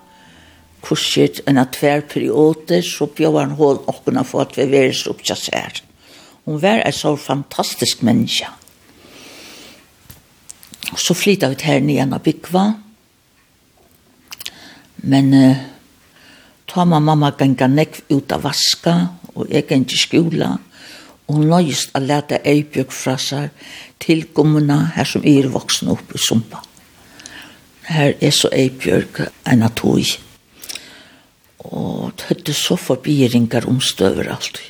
[0.86, 5.15] kurset en av tver perioder, så bjør han hål åkna for at vi var så
[5.15, 5.82] opptjast her.
[6.45, 8.52] Hun var en så fantastisk menneske.
[10.91, 12.67] Og så flyttet vi her nye av Bikva,
[15.10, 15.65] men uh,
[16.69, 18.95] ta mamma ganga nekv ut av vaska,
[19.34, 20.75] og jeg gikk i skola, og
[21.26, 23.50] og hun nøyest å lete Eibjørg fra seg
[24.02, 26.62] til gommene her som er voksen opp i Sumpa.
[27.90, 30.06] Her er så Eibjørg en av tog.
[31.66, 34.62] Og det høyde så forbieringer omstøver alt.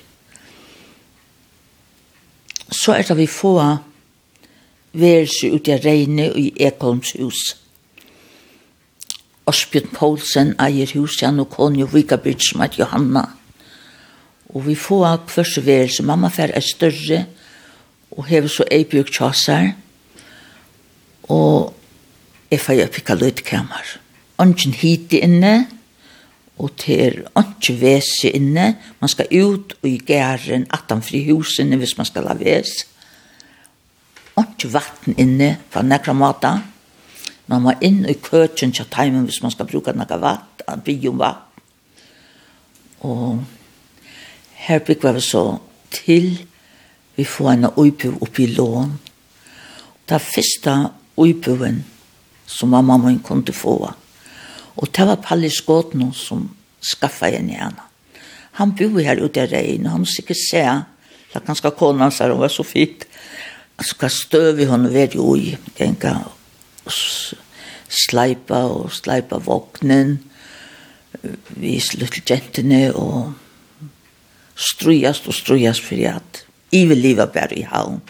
[2.71, 3.57] Så er det vi få
[4.95, 7.41] værelse ut i Reine og i Ekholms hus.
[9.45, 13.27] Osbjørn Poulsen eier hus, han og konjo Vikabyrd som heter Johanna.
[13.27, 13.44] Johanna
[14.55, 16.03] Og vi får av første værelse.
[16.03, 17.25] Mamma fær er større
[18.15, 19.73] og hever så ei bjørk tjasar.
[21.27, 21.73] Og
[22.51, 23.95] jeg fær jeg pikk av løytkammer.
[24.39, 25.65] Ongen hit inne,
[26.55, 28.69] og til ongen vese inne.
[29.01, 32.87] Man skal ut og i gæren, atan fri husene hvis man skal ha vese.
[34.39, 36.53] Ongen vatten inne på nekra mata.
[37.51, 41.19] Man må inn i køtjen til timen hvis man skal bruka nekra vatt, bygge om
[41.19, 41.43] vatt.
[43.05, 43.43] Og
[44.65, 45.43] her bygger vi så
[45.93, 46.31] til
[47.15, 48.97] vi får en uibu oppi i lån.
[50.09, 50.73] Det første
[51.17, 51.83] uibuen
[52.47, 53.93] som mamma min kunne få,
[54.75, 56.49] og det var Palli Skåten som
[56.81, 57.77] skaffa henne igjen.
[58.59, 60.61] Han bor her ute i regn, og han måtte ikke se,
[61.31, 63.07] det er ganske kona hans her, hun var så fint.
[63.77, 66.91] Han skal støve i henne ved jo i, tenker jeg,
[67.89, 70.19] sleipa og sleipa våknen,
[71.55, 73.33] vi slutt jentene og
[74.55, 78.01] strujast og strujast for at i vil liva bare i havn.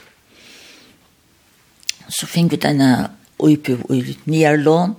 [2.09, 4.95] Så fink vi denne uipu i Nierlån,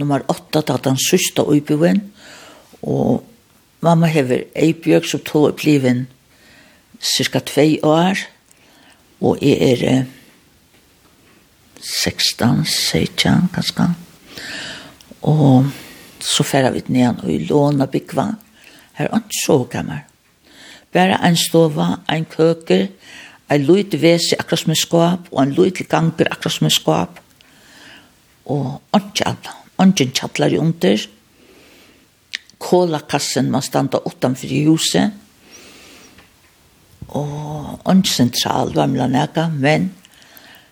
[0.00, 2.00] nummer 8, da den sørste uipuen,
[2.82, 3.20] og
[3.84, 6.06] mamma hever eibjøk som tog oppliven
[7.00, 8.24] cirka 2 år,
[9.20, 10.04] og jeg er
[11.80, 13.88] 16, 16, kanskje.
[15.22, 15.68] Og
[16.20, 18.30] så færa vi ned og i låna byggva.
[18.96, 20.09] Her er ikke så gammel.
[20.92, 22.88] Bare en stova, en køker,
[23.50, 27.20] en lyd vese akkurat som en skap, og en lyd ganger akkurat som en skap.
[28.50, 29.54] Og ikke alle,
[29.86, 31.06] ikke kjattler under.
[32.60, 35.14] Kålakassen man standa utanfor i huset.
[37.08, 39.90] Og ikke sentral var mellom nega, men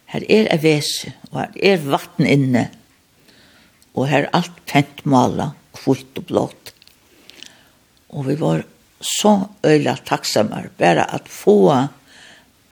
[0.09, 2.69] her er en vese, og her er vatten inne.
[3.95, 6.73] Og her er alt pent mala, kvitt og blått.
[8.15, 8.63] Og vi var
[9.01, 11.87] så øyla takksamar, bare at få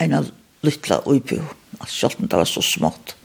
[0.01, 1.41] en lytla uibu,
[1.81, 3.17] at selv det var så smått.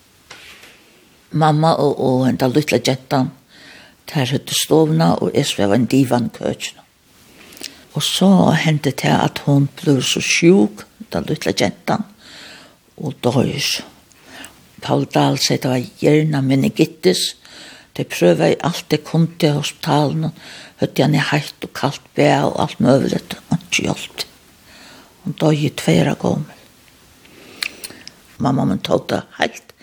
[1.32, 3.32] Mamma og, og en av lytla jentan,
[4.12, 6.78] der høyde stovna, og jeg svev en divan køtjen.
[7.94, 12.04] Og så hendte det at hun ble så sjuk, da lytla jentan,
[12.98, 13.82] og døys.
[14.82, 17.42] Paul Dahl sier det var gjerna meningitis, og
[17.98, 20.32] De prøver i alt det kunde til hospitalen,
[20.80, 24.28] høyde han i heit og kaldt bea og alt mulig, og ikke hjelpte.
[25.24, 26.58] Hun døg i tveira gommel.
[28.42, 29.76] Mamma min tog det helt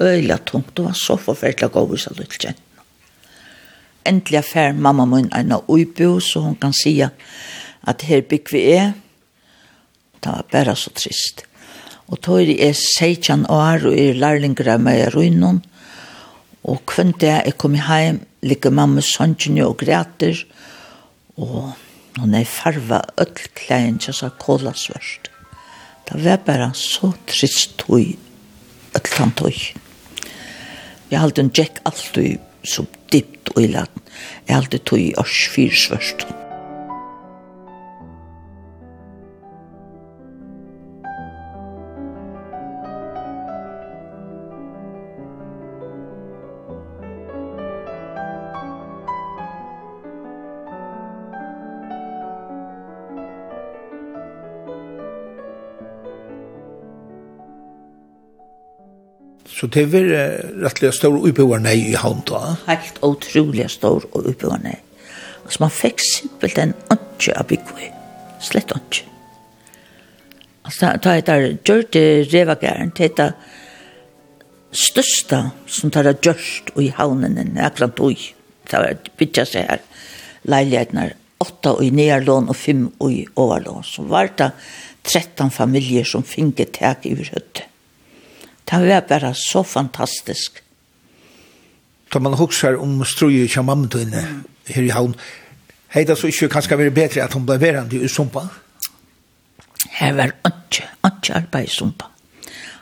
[0.00, 2.60] øyla tungt, og var så forferdelig god i seg litt kjent.
[4.04, 7.08] Endelig er fær mamma min en av uibu, så hun kan sija
[7.88, 8.92] at her bygg vi er.
[10.20, 11.46] Det var bare så trist.
[12.12, 15.62] Og tog i er 16 år, og er lærlinger av meg i runnen,
[16.64, 20.44] Og kvann det jeg kom hjem, ligger mamma sannsynne og græter,
[21.36, 21.74] og
[22.18, 25.30] hun er farva öll klæin til seg kåla svørst.
[26.08, 28.14] Det var bare så trist tog,
[28.94, 29.60] öll han tog.
[31.10, 34.08] Jeg halte en jack alltid så dypt og i laden.
[34.48, 36.26] Jeg halte tog i års fyr svørst.
[59.64, 60.08] Så det var
[60.60, 62.50] rettelig stor oppbyggerne i havn da.
[62.66, 64.74] Helt utrolig stor oppbyggerne.
[65.40, 67.88] Altså man fikk simpelt en ønske av bygge.
[68.44, 69.08] Slett ønske.
[70.68, 73.30] Altså da er det gjørte revagæren, til det
[74.84, 78.20] største som tar det gjørst i havnen enn akkurat ui.
[78.68, 79.84] Det var bytja seg her
[80.44, 83.84] leilighetene åtta i nederlån og fem i overlån.
[83.96, 84.52] Så var det
[85.08, 87.70] 13 familier som finket tak i høttet.
[88.70, 90.62] Det var bare så fantastisk.
[92.12, 94.22] Da man husker om strøy i kjamamtøyne
[94.70, 95.16] her i havn,
[95.94, 98.46] hei det så ikke kanskje vært bedre at hun ble verandre i sumpa?
[99.98, 102.08] Her var ikke, ikke arbeid i sumpa.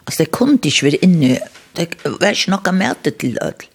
[0.06, 1.38] Altså, det kunne ikke være inne,
[1.76, 3.68] det var ikke noe med det til ødel.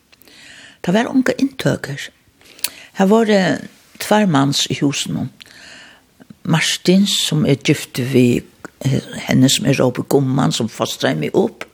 [0.85, 2.09] Det var unge inntøker.
[2.97, 5.31] Her var det tverrmanns i husen.
[6.43, 8.45] Martin, som er gifte ved
[9.27, 11.65] henne som er Robert Gomman, som fostret meg opp,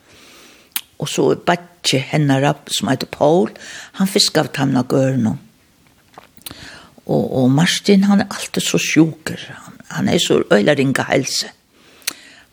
[1.02, 2.04] Og så er Batje
[2.50, 3.50] opp, som heter Paul,
[4.00, 5.40] han fiskar av tamna gørnum.
[7.04, 9.40] Og, og Martin, han er alltid så sjuker.
[9.66, 11.52] Han, han er så øyla ringa helse.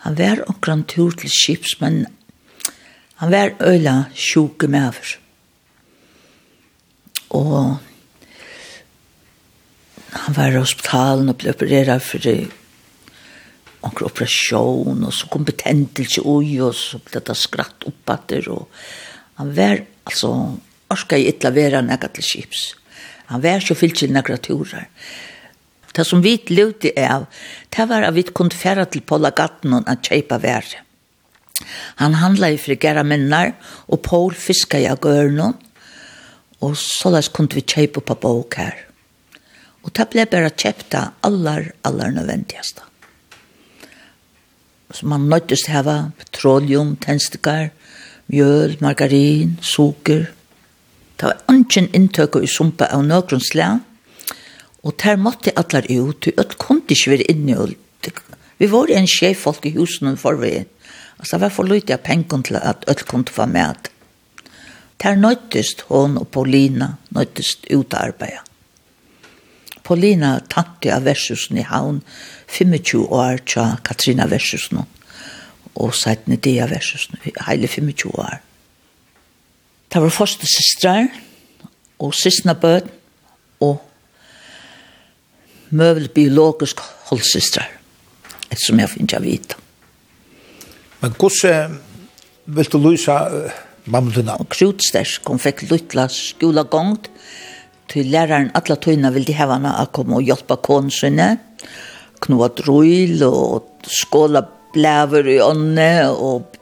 [0.04, 2.06] Han var omkran tur til skips, men
[3.20, 5.16] han var øyla sjuke med over.
[7.30, 7.76] Og
[10.10, 12.26] han var i hospitalen og ble opereret for
[13.86, 18.68] onkel operasjon, og så kom betentelse ui, og så ble det skratt oppatter, og
[19.40, 20.34] han var, altså,
[20.92, 22.50] orska i ytla vera nekka til.
[23.30, 24.88] Han var så fyllt til nekra turar.
[25.94, 27.26] Det som vi lute av,
[27.70, 30.66] det var at vi kunne færa til Paula Gatten og kjeipa vær
[31.96, 33.52] Han handla i frigera minnar,
[33.88, 35.54] og Paul fiska i agørnum,
[36.60, 38.76] og såleis kunne vi kjeipa på bok her.
[39.84, 42.89] Og det ble bare kjepta allar, allar nødvendigasta.
[44.90, 47.70] Så man nøttes til å ha petroleum, tennstikker,
[48.30, 50.26] mjøl, margarin, suker.
[51.20, 53.86] Det var ingen inntøk i sumpa av nøkron slag.
[54.82, 57.68] Og der måtte alle ut, og alt kunne ikke være inne.
[58.58, 60.68] Vi var en sjef folk i husen forveien.
[61.20, 63.90] Altså, det var for lytte av penger til at alt kunne få med.
[65.02, 68.49] Der nøddes hun og Paulina nøddes ut av arbeidet.
[69.90, 71.96] Paulina tante av versusen i havn,
[72.46, 74.84] 25 år til Katrina versusen,
[75.74, 78.36] og sættene det av versusen, heile 25 år.
[79.90, 81.08] Det var første systrar,
[81.98, 82.86] og sistna bød,
[83.66, 83.82] og
[85.74, 86.78] møvel biologisk
[87.10, 87.66] holdsystrar,
[88.54, 89.58] som jeg finner å vita.
[91.02, 91.78] Men hvordan
[92.46, 93.18] vil du lysa
[93.90, 94.38] mamma dina?
[94.54, 97.10] Krutstersk, hun fikk lytla skola gongt,
[97.90, 101.28] til læreren alle tøyene vil de hava henne å komme og hjelpe kånen sine,
[102.22, 106.58] knoa drøyl og skåla blæver i ånne og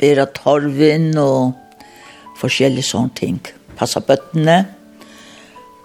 [0.00, 1.56] bera torvin og
[2.40, 3.40] forskjellige sånne ting.
[3.76, 4.62] Passa bøttene.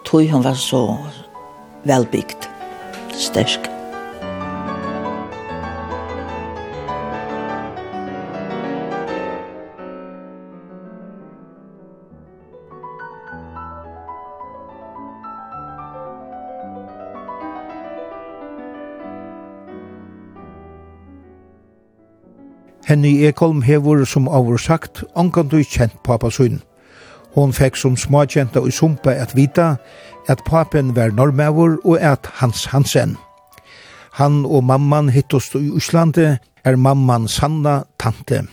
[0.05, 0.83] Tøy hun var så
[1.87, 2.49] velbygd,
[3.17, 3.74] stersk.
[22.85, 26.59] Henny Ekholm hevur som avur sagt ongandu kjent pappa sunn.
[27.33, 29.77] Hon fekk som småkjenta i sumpa at vita
[30.29, 33.17] at papen var normavur og at Hans Hansen.
[34.21, 38.45] Han og mamman hittost i Uslande er mamman Sanna tante.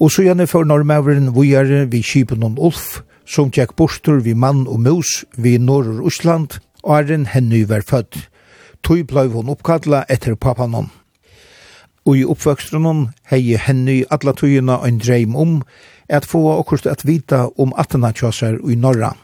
[0.00, 4.66] Og så gjerne for normavuren vujare vi kipen om Ulf, som tjekk bostur vi mann
[4.66, 8.28] og mus vi norr Usland, og er en henny var født.
[8.82, 10.90] Tøy blei hon oppkalla etter papanon.
[12.04, 15.60] Og i oppvøkstrunnen hei henny alla tøyene en dreim om
[16.12, 19.14] at få akkurat at vita om attena tjåsar i norra.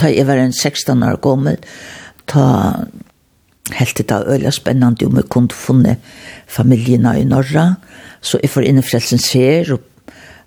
[0.00, 1.60] Da jeg var en 16 år gammel,
[2.26, 2.44] ta
[3.76, 5.96] helt det var øyla spennende om jeg kunne funne
[6.50, 7.76] familien i norra,
[8.20, 9.88] så jeg får inn i frelsens her og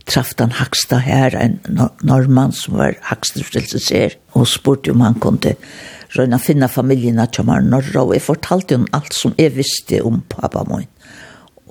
[0.06, 1.60] traff den haksta her, en
[2.03, 5.56] norrmann som var haksta frelsens her, og spurte om han kunne
[6.16, 10.64] røyna finna familiena til norra, og jeg fortalte om alt som jeg visste om pappa
[10.70, 10.89] min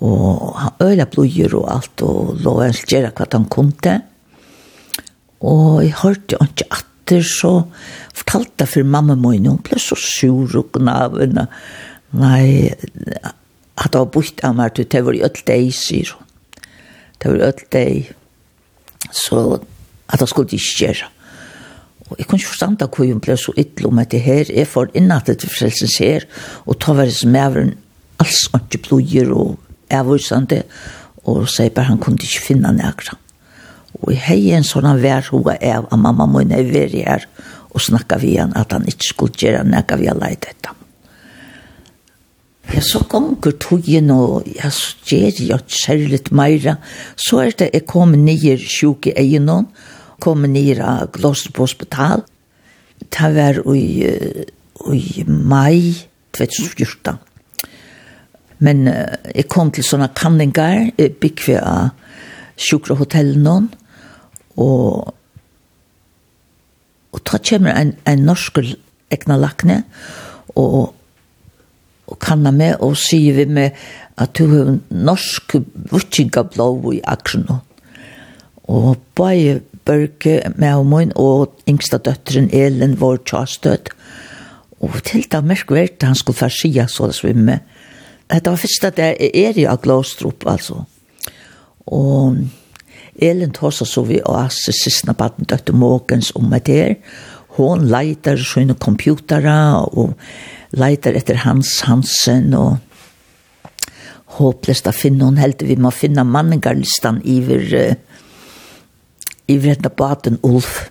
[0.05, 3.71] og han øyla blodjer og alt, og lå en gjøre hva han kom.
[5.45, 7.53] Og jeg hørte han ikke atter, så
[8.17, 11.47] fortalte jeg for mamma min, hun ble så sur og gnavende.
[12.15, 12.73] Nei,
[13.75, 16.29] at det var bort av meg, det var i ødel deg, sier hun.
[17.19, 18.13] Det var i ødel deg,
[19.11, 19.43] så
[20.09, 21.11] at det skulle ikke gjøre.
[22.11, 24.51] Og jeg kunne ikke forstand av hvor hun ble så ytlig om det her.
[24.53, 26.29] Jeg får innattet til frelsens her,
[26.69, 27.77] og ta være som jeg var en
[28.23, 29.57] alls ikke blodjer og
[29.91, 30.63] avvisande
[31.25, 33.17] og sier bare han kunne ikke finne nægra.
[34.03, 37.27] Og jeg har en sånn vær hva er av, at mamma må nøy være her,
[37.75, 40.75] og snakka vi han at han ikke skulle gjøre nægra vi har leid dette.
[42.73, 44.73] Ja, så gonger togjen, og jeg
[45.07, 46.79] gjør jo ikke særlig meira.
[47.17, 49.51] Så er det jeg kom nye sjuk i egen,
[50.21, 52.25] kom nye av Glossen på hospital.
[53.05, 54.09] Det var i,
[54.97, 55.93] i mai
[56.33, 57.34] 2014
[58.59, 61.91] Men uh, jeg kom til sånne kanninger, jeg bygg vi av
[62.61, 62.95] sjukre
[64.55, 65.15] og,
[67.11, 68.61] og da kommer en, en norsk
[69.11, 69.83] egna lakne,
[70.55, 70.95] og,
[72.07, 73.75] og kanna med, og sier vi med
[74.23, 75.57] at du har norsk
[75.91, 77.49] vutsinga blå i aksjon.
[78.71, 83.91] Og bare Børke med og min, og yngsta døtteren Elin vår tjastøtt.
[84.81, 85.69] Og til da merk
[86.01, 87.59] han skulle farsia så det svimme,
[88.31, 90.85] Det var første at jeg er jo av Glåstrup, altså.
[91.87, 92.39] Og
[93.23, 96.97] Elin tåsa så vi og Asse siste baden døtte Måkens om meg der.
[97.55, 99.55] Hun leiter sånne computere
[99.95, 100.17] og
[100.75, 102.81] leiter etter Hans Hansen og
[104.39, 105.63] håpløst å finne hun helt.
[105.63, 107.95] Vi må finne manningarlistan iver,
[109.47, 110.89] iver etter baden Ulf.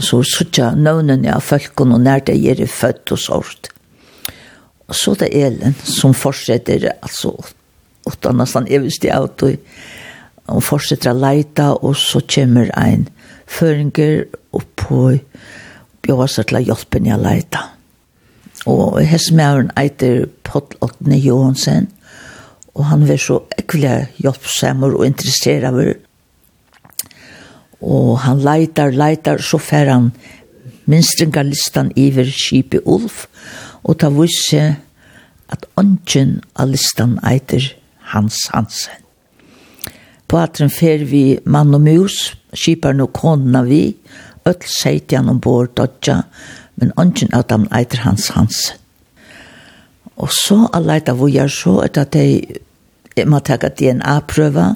[0.00, 3.70] Så suttja nøvnen av folkene og nær det gjør er født og sånt
[4.94, 7.32] så det er Elen som fortsetter, altså,
[8.06, 9.50] utan nesten evigst i auto,
[10.46, 13.08] og fortsetter å leite, og så kommer ein
[13.50, 15.00] føringer opp på
[16.06, 17.62] bjør seg til å hjelpe henne å leite.
[18.70, 21.90] Og hestmæren eiter Pott Åtne Johansen,
[22.76, 26.02] og han var så ekvelig hjelpsammer og interessert av henne.
[27.86, 30.10] Og han leitar, leitar, så fer han
[30.88, 34.62] minstringarlistan iver Kipi Ulf, og og ta visse
[35.54, 37.68] at ongen av listan eiter
[38.12, 39.02] Hans Hansen.
[40.26, 43.94] På atren fer vi mann og mus, skipar no konuna vi,
[44.46, 46.24] öll seitjan ombord dodja,
[46.78, 48.82] men ongen av dem eiter Hans Hansen.
[50.16, 52.58] Og så alleita vujar så er at jeg,
[53.16, 54.70] jeg må taka DNA-prøva,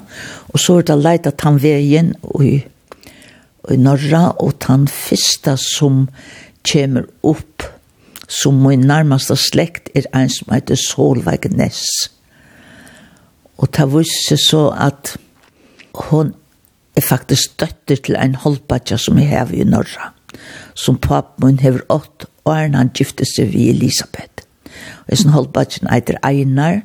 [0.53, 2.13] og så er det alleita tannvegin
[2.45, 2.53] i,
[3.73, 6.05] i Norra, og tann fyrsta som
[6.61, 7.65] kommer opp
[8.31, 11.83] som min nærmeste slekt er en som heter Solveig Ness.
[13.59, 15.17] Og det visste så at
[16.07, 16.33] hun
[16.95, 20.13] er faktisk døtter til en holdbadja som jeg har i Norra,
[20.75, 24.47] som papen min har ått, og er han gifte seg ved Elisabeth.
[25.03, 26.81] Og jeg sånn holdbatjen eitir Einar,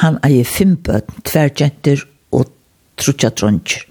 [0.00, 2.48] han eier fem bøten, tverjenter og
[2.96, 3.84] trutja dronjer.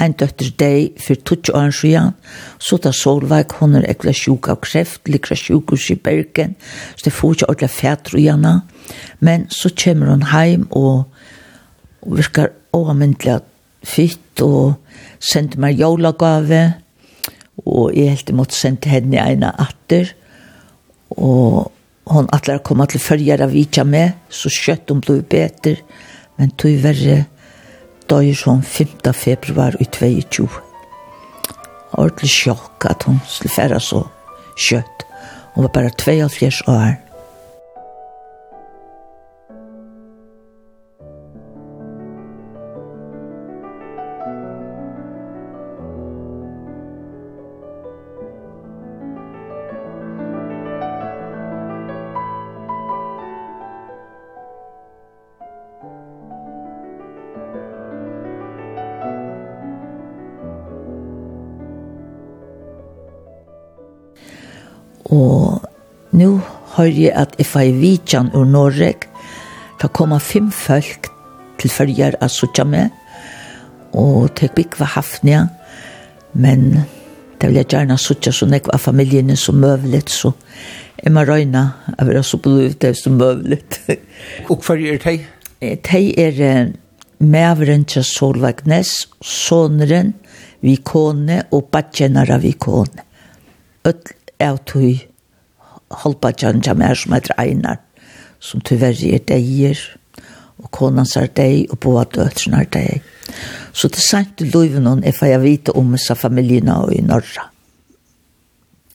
[0.00, 2.14] Ein døtter deg for tutsi åren siden,
[2.58, 6.56] så da Solveig, hun er ekla sjuk av kreft, likra sjukhus i Bergen,
[6.96, 8.46] så det får ikke ordentlig fætru igjen.
[9.20, 11.04] Men så kommer hun heim og,
[12.00, 13.40] og virkar overmyndelig
[13.84, 14.78] fitt og
[15.20, 16.62] sendte meg jólagave,
[17.66, 20.14] og jeg helt imot sendte henne eina atter,
[21.10, 21.68] og
[22.10, 25.76] hon atlar koma til følger av vitja med, så skjøtt hun blod bedre,
[26.40, 27.24] men tog verre
[28.10, 29.12] døy som 5.
[29.14, 30.48] februar i 22.
[31.92, 34.02] Ordentlig sjokk at hun skulle fære så
[34.58, 35.06] kjøtt.
[35.54, 37.09] Hun var bare 22 år.
[66.20, 66.40] nu
[66.74, 69.06] har jeg at if I vidtjan ur Norrek
[69.80, 71.08] da kommer fem folk
[71.60, 72.90] til følger av Sutja med,
[73.96, 75.46] og til Bikva Hafnia,
[76.32, 76.66] men
[77.40, 80.32] det vil jeg gjerne Sutja så nekva familiene som møvlet, så
[81.00, 81.64] jeg må røyna
[81.96, 83.80] av det så blodet det som møvlet.
[84.50, 85.18] og hva er det?
[85.60, 86.72] Det er
[87.20, 90.14] mævren til Solvagnes, soneren,
[90.60, 93.04] vikone og vi kone
[93.84, 95.09] Øtt er tog
[95.90, 97.80] halpa tjanja mer som heter Einar,
[98.40, 99.78] som tyverri er deir,
[100.60, 103.06] og konans er deg, og boa døtren er deg.
[103.72, 107.00] Så det sent i løyven hon jeg får jeg vite om disse familiene og i
[107.04, 107.46] Norra.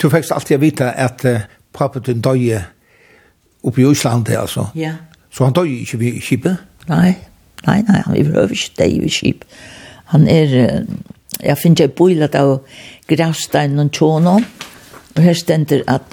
[0.01, 2.61] Du fikk alltid vite at uh, pappa din døye
[3.63, 4.67] oppe i Øslandet, altså.
[4.75, 4.93] Ja.
[5.31, 6.57] Så han døye ikke ved skipet?
[6.89, 7.15] Nei,
[7.65, 9.45] nei, nei, han behøver ikke deg ved skip.
[10.11, 12.57] Han er, uh, jeg finner ikke bøylet av
[13.09, 14.51] gravsteinen og tjånene,
[15.15, 16.11] og her stender at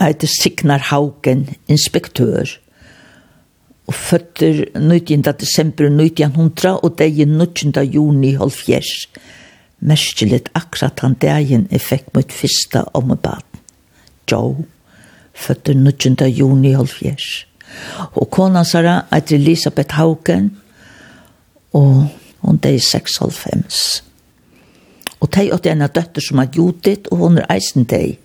[0.00, 2.58] heter Signar Haugen, inspektør,
[3.86, 5.22] og føtter 19.
[5.40, 7.72] desember 1900 og dagen 19.
[7.84, 9.08] juni 1970.
[9.80, 13.44] Merkeligt akkurat han dagen jeg fikk mitt første ommebad.
[14.30, 14.64] Joe,
[15.34, 16.16] føtter 19.
[16.26, 17.46] juni 1970.
[18.14, 20.50] Og kona Sara heter Elisabeth Haugen,
[21.72, 22.06] og
[22.40, 24.02] hun deg 6,5.
[25.20, 28.18] Og tei åtte en av døtter som har gjort det, og hun er eisen deg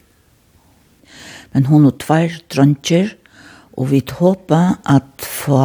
[1.54, 3.16] men hon og tvær drøntjer,
[3.78, 5.62] og vi håpa at få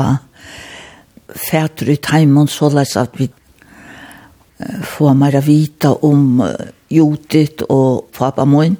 [1.36, 3.28] fætter i så såleis at vi
[4.82, 6.42] få mer vita om
[6.90, 8.76] Judit og pappa min,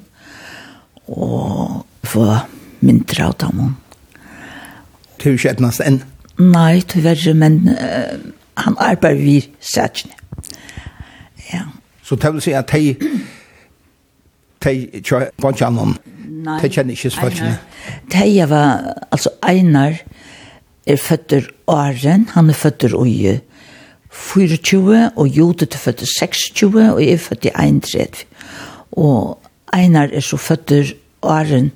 [1.08, 2.36] og få
[2.80, 3.76] mindre av dem.
[5.18, 6.02] Du er ikke etnast enn?
[6.38, 8.16] Nei, tyverre, men uh,
[8.56, 10.14] han arbeider vi sætjene.
[11.52, 11.62] Ja.
[12.02, 12.94] Så det vil si at de,
[14.64, 15.58] de kjører på en
[16.46, 16.60] Nei.
[16.62, 17.56] Det kjenner ikke spørsmål.
[18.12, 19.98] Teia var, altså Einar
[20.86, 23.40] er føtter Åren, han er føtter Oje
[24.14, 28.22] 24, og Jodet er føtter 26, og jeg er føtter 31.
[28.92, 29.40] Og
[29.74, 30.94] Einar er så føtter
[31.26, 31.72] Åren,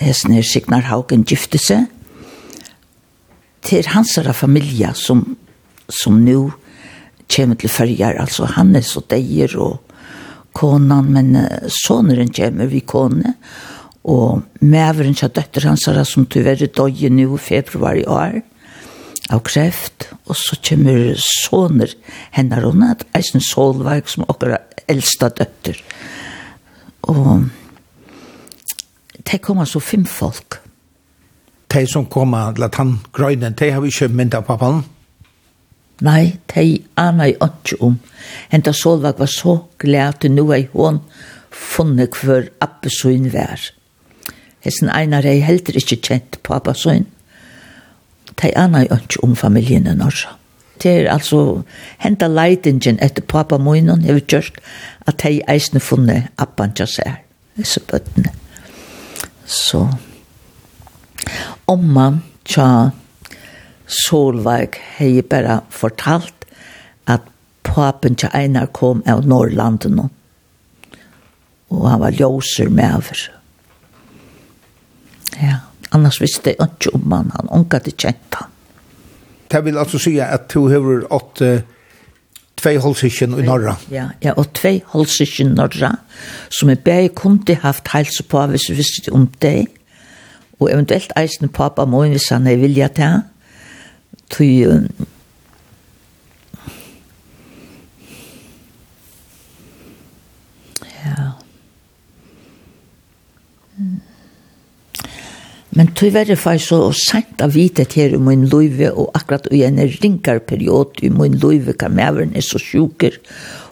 [0.00, 1.84] hesten er Signar Haugen gifte seg,
[3.64, 5.36] til hans familie som,
[5.88, 6.50] som nå
[7.28, 9.80] kommer til følger, altså han er så deier og
[10.54, 11.36] konan, men
[11.68, 13.64] soneren kommer vi kone, og
[14.04, 18.42] og mæveren til døtter hans er som tyverre døye nå i februar i år
[19.32, 21.94] av kreft, og så kommer soner
[22.36, 24.58] henne rundt, at eisen solverk som okker
[24.92, 25.78] eldste døtter.
[27.08, 27.46] Og
[29.24, 30.60] det kommer så fem folk.
[31.72, 34.84] De som kommer til at han grøyne, de har vi ikke mynd av pappaen?
[36.04, 37.96] Nei, de aner jeg ikke om.
[38.52, 41.00] Henta Solveig var så glad til noe i hånd
[41.54, 43.62] funnet hver appesøyn vær.
[43.62, 43.83] Mm
[44.64, 47.04] Hesten Einar er heller ikke kjent pappa søgn.
[48.40, 50.32] De aner jo ikke om familien enn orsa.
[50.82, 51.62] Det er altså
[52.02, 54.56] hentet leidingen etter pappa munnen, jeg vet just,
[55.06, 57.20] at de eisne funne appan til seg,
[57.60, 58.32] disse bøttene.
[59.44, 59.84] Så,
[61.70, 62.08] omma
[62.48, 62.68] tja
[63.84, 66.46] Solveig hei bare fortalt
[67.06, 67.28] at
[67.62, 70.08] papen til Einar kom av Norrlanden,
[71.68, 73.26] og han var ljøser med over.
[75.42, 75.60] Ja,
[75.94, 78.50] annars visste jeg ikke om han, han unga det kjent han.
[79.50, 81.60] Det vil altså si at du har ått uh,
[82.58, 83.76] tvei holdsysken i Norra.
[83.92, 85.92] Ja, ja og tvei holdsysken i Norra,
[86.50, 89.66] som jeg bare kunne haft helse på hvis jeg visste om det,
[90.60, 93.22] og eventuelt eisende pappa må hvis han er vilja til,
[94.30, 94.86] tog
[105.74, 109.80] Men tyverre var så sent av vitet her i min løyve, og akkurat i en
[109.82, 113.16] ringarperiod i min løyve, kan mæveren er så sjuker,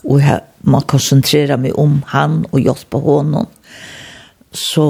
[0.02, 3.46] og jeg må konsentrere meg om han og hjelpe honom.
[4.50, 4.86] Så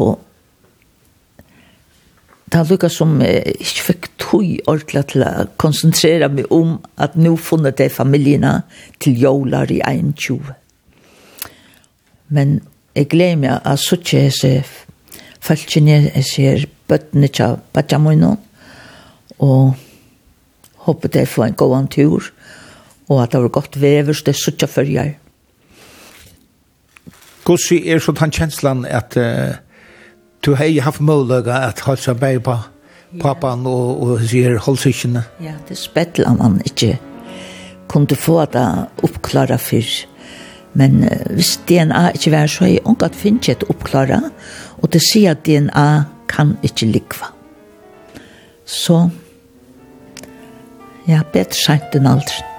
[2.52, 7.36] det lukket som jeg ikke fikk tog ordentlig til å konsentrere meg om at nå
[7.40, 8.58] funnet jeg familiene
[9.00, 10.52] til jøler i 21.
[12.32, 12.58] Men
[12.96, 14.64] jeg gleder meg at så ikke jeg
[15.42, 18.36] følgene jeg ser bøttene til Bajamoino,
[19.42, 19.74] og
[20.86, 22.30] håper det får en god tur,
[23.08, 25.16] og at det var godt vever, så det er suttet før jeg.
[27.44, 29.58] Hvordan er så den kjenslen at uh,
[30.46, 32.54] du har haft mulighet at holde seg bare på
[33.20, 35.24] pappaen og, og sier holdsikkene?
[35.42, 36.96] Ja, det er spettel om han ikke
[37.90, 38.66] kunne få det
[39.02, 39.90] oppklare før.
[40.78, 44.22] Men uh, hvis DNA ikke var så, jeg har ikke finnet et oppklare,
[44.82, 45.88] og det sier at DNA
[46.28, 47.30] kan ikke likva.
[48.66, 48.98] Så,
[51.08, 52.51] ja, bedre sent enn aldri.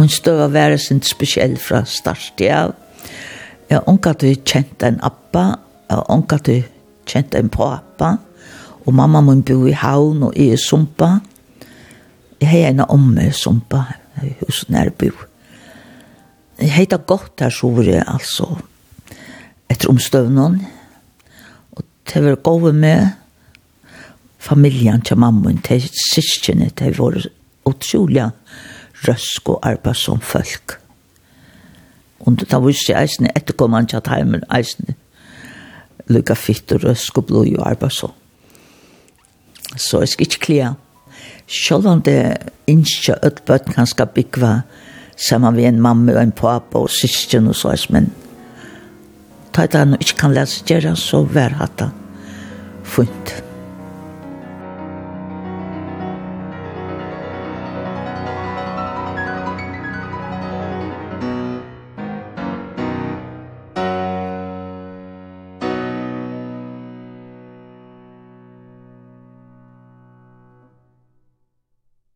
[0.00, 2.68] mun støva være sin spesiell fra start, ja.
[3.70, 5.44] Ja, onka du kjent en appa,
[5.90, 6.56] ja, onka du
[7.06, 8.16] kjent en pappa,
[8.86, 11.18] og mamma mun bo i havn og i sumpa.
[12.40, 13.84] Jeg har en omme i sumpa,
[14.40, 15.12] hos nærbo.
[16.60, 18.48] Jeg hei da godt her sovre, altså,
[19.70, 20.60] etter omstøvnen.
[21.72, 23.08] og det var gode med
[24.38, 25.82] familien til mamma, til
[26.14, 27.20] syskene, til vår
[27.64, 28.30] utrolige
[29.08, 30.78] røsk og arbeid som folk.
[32.20, 34.96] Og da visste jeg eisne etterkommende at heimen eisne
[36.10, 38.14] lukka fitt og røsk og blod og arbeid som.
[39.76, 40.72] Så jeg skal ikke klia.
[41.46, 42.36] Selv om det
[42.66, 44.62] ikke et bøtt kan skal bygge
[45.16, 48.10] sammen med en mamma og en pappa og syskjen og sånn, men
[49.54, 51.90] da jeg ikke kan lese gjøre, så vær hatt det
[52.86, 53.49] funnet.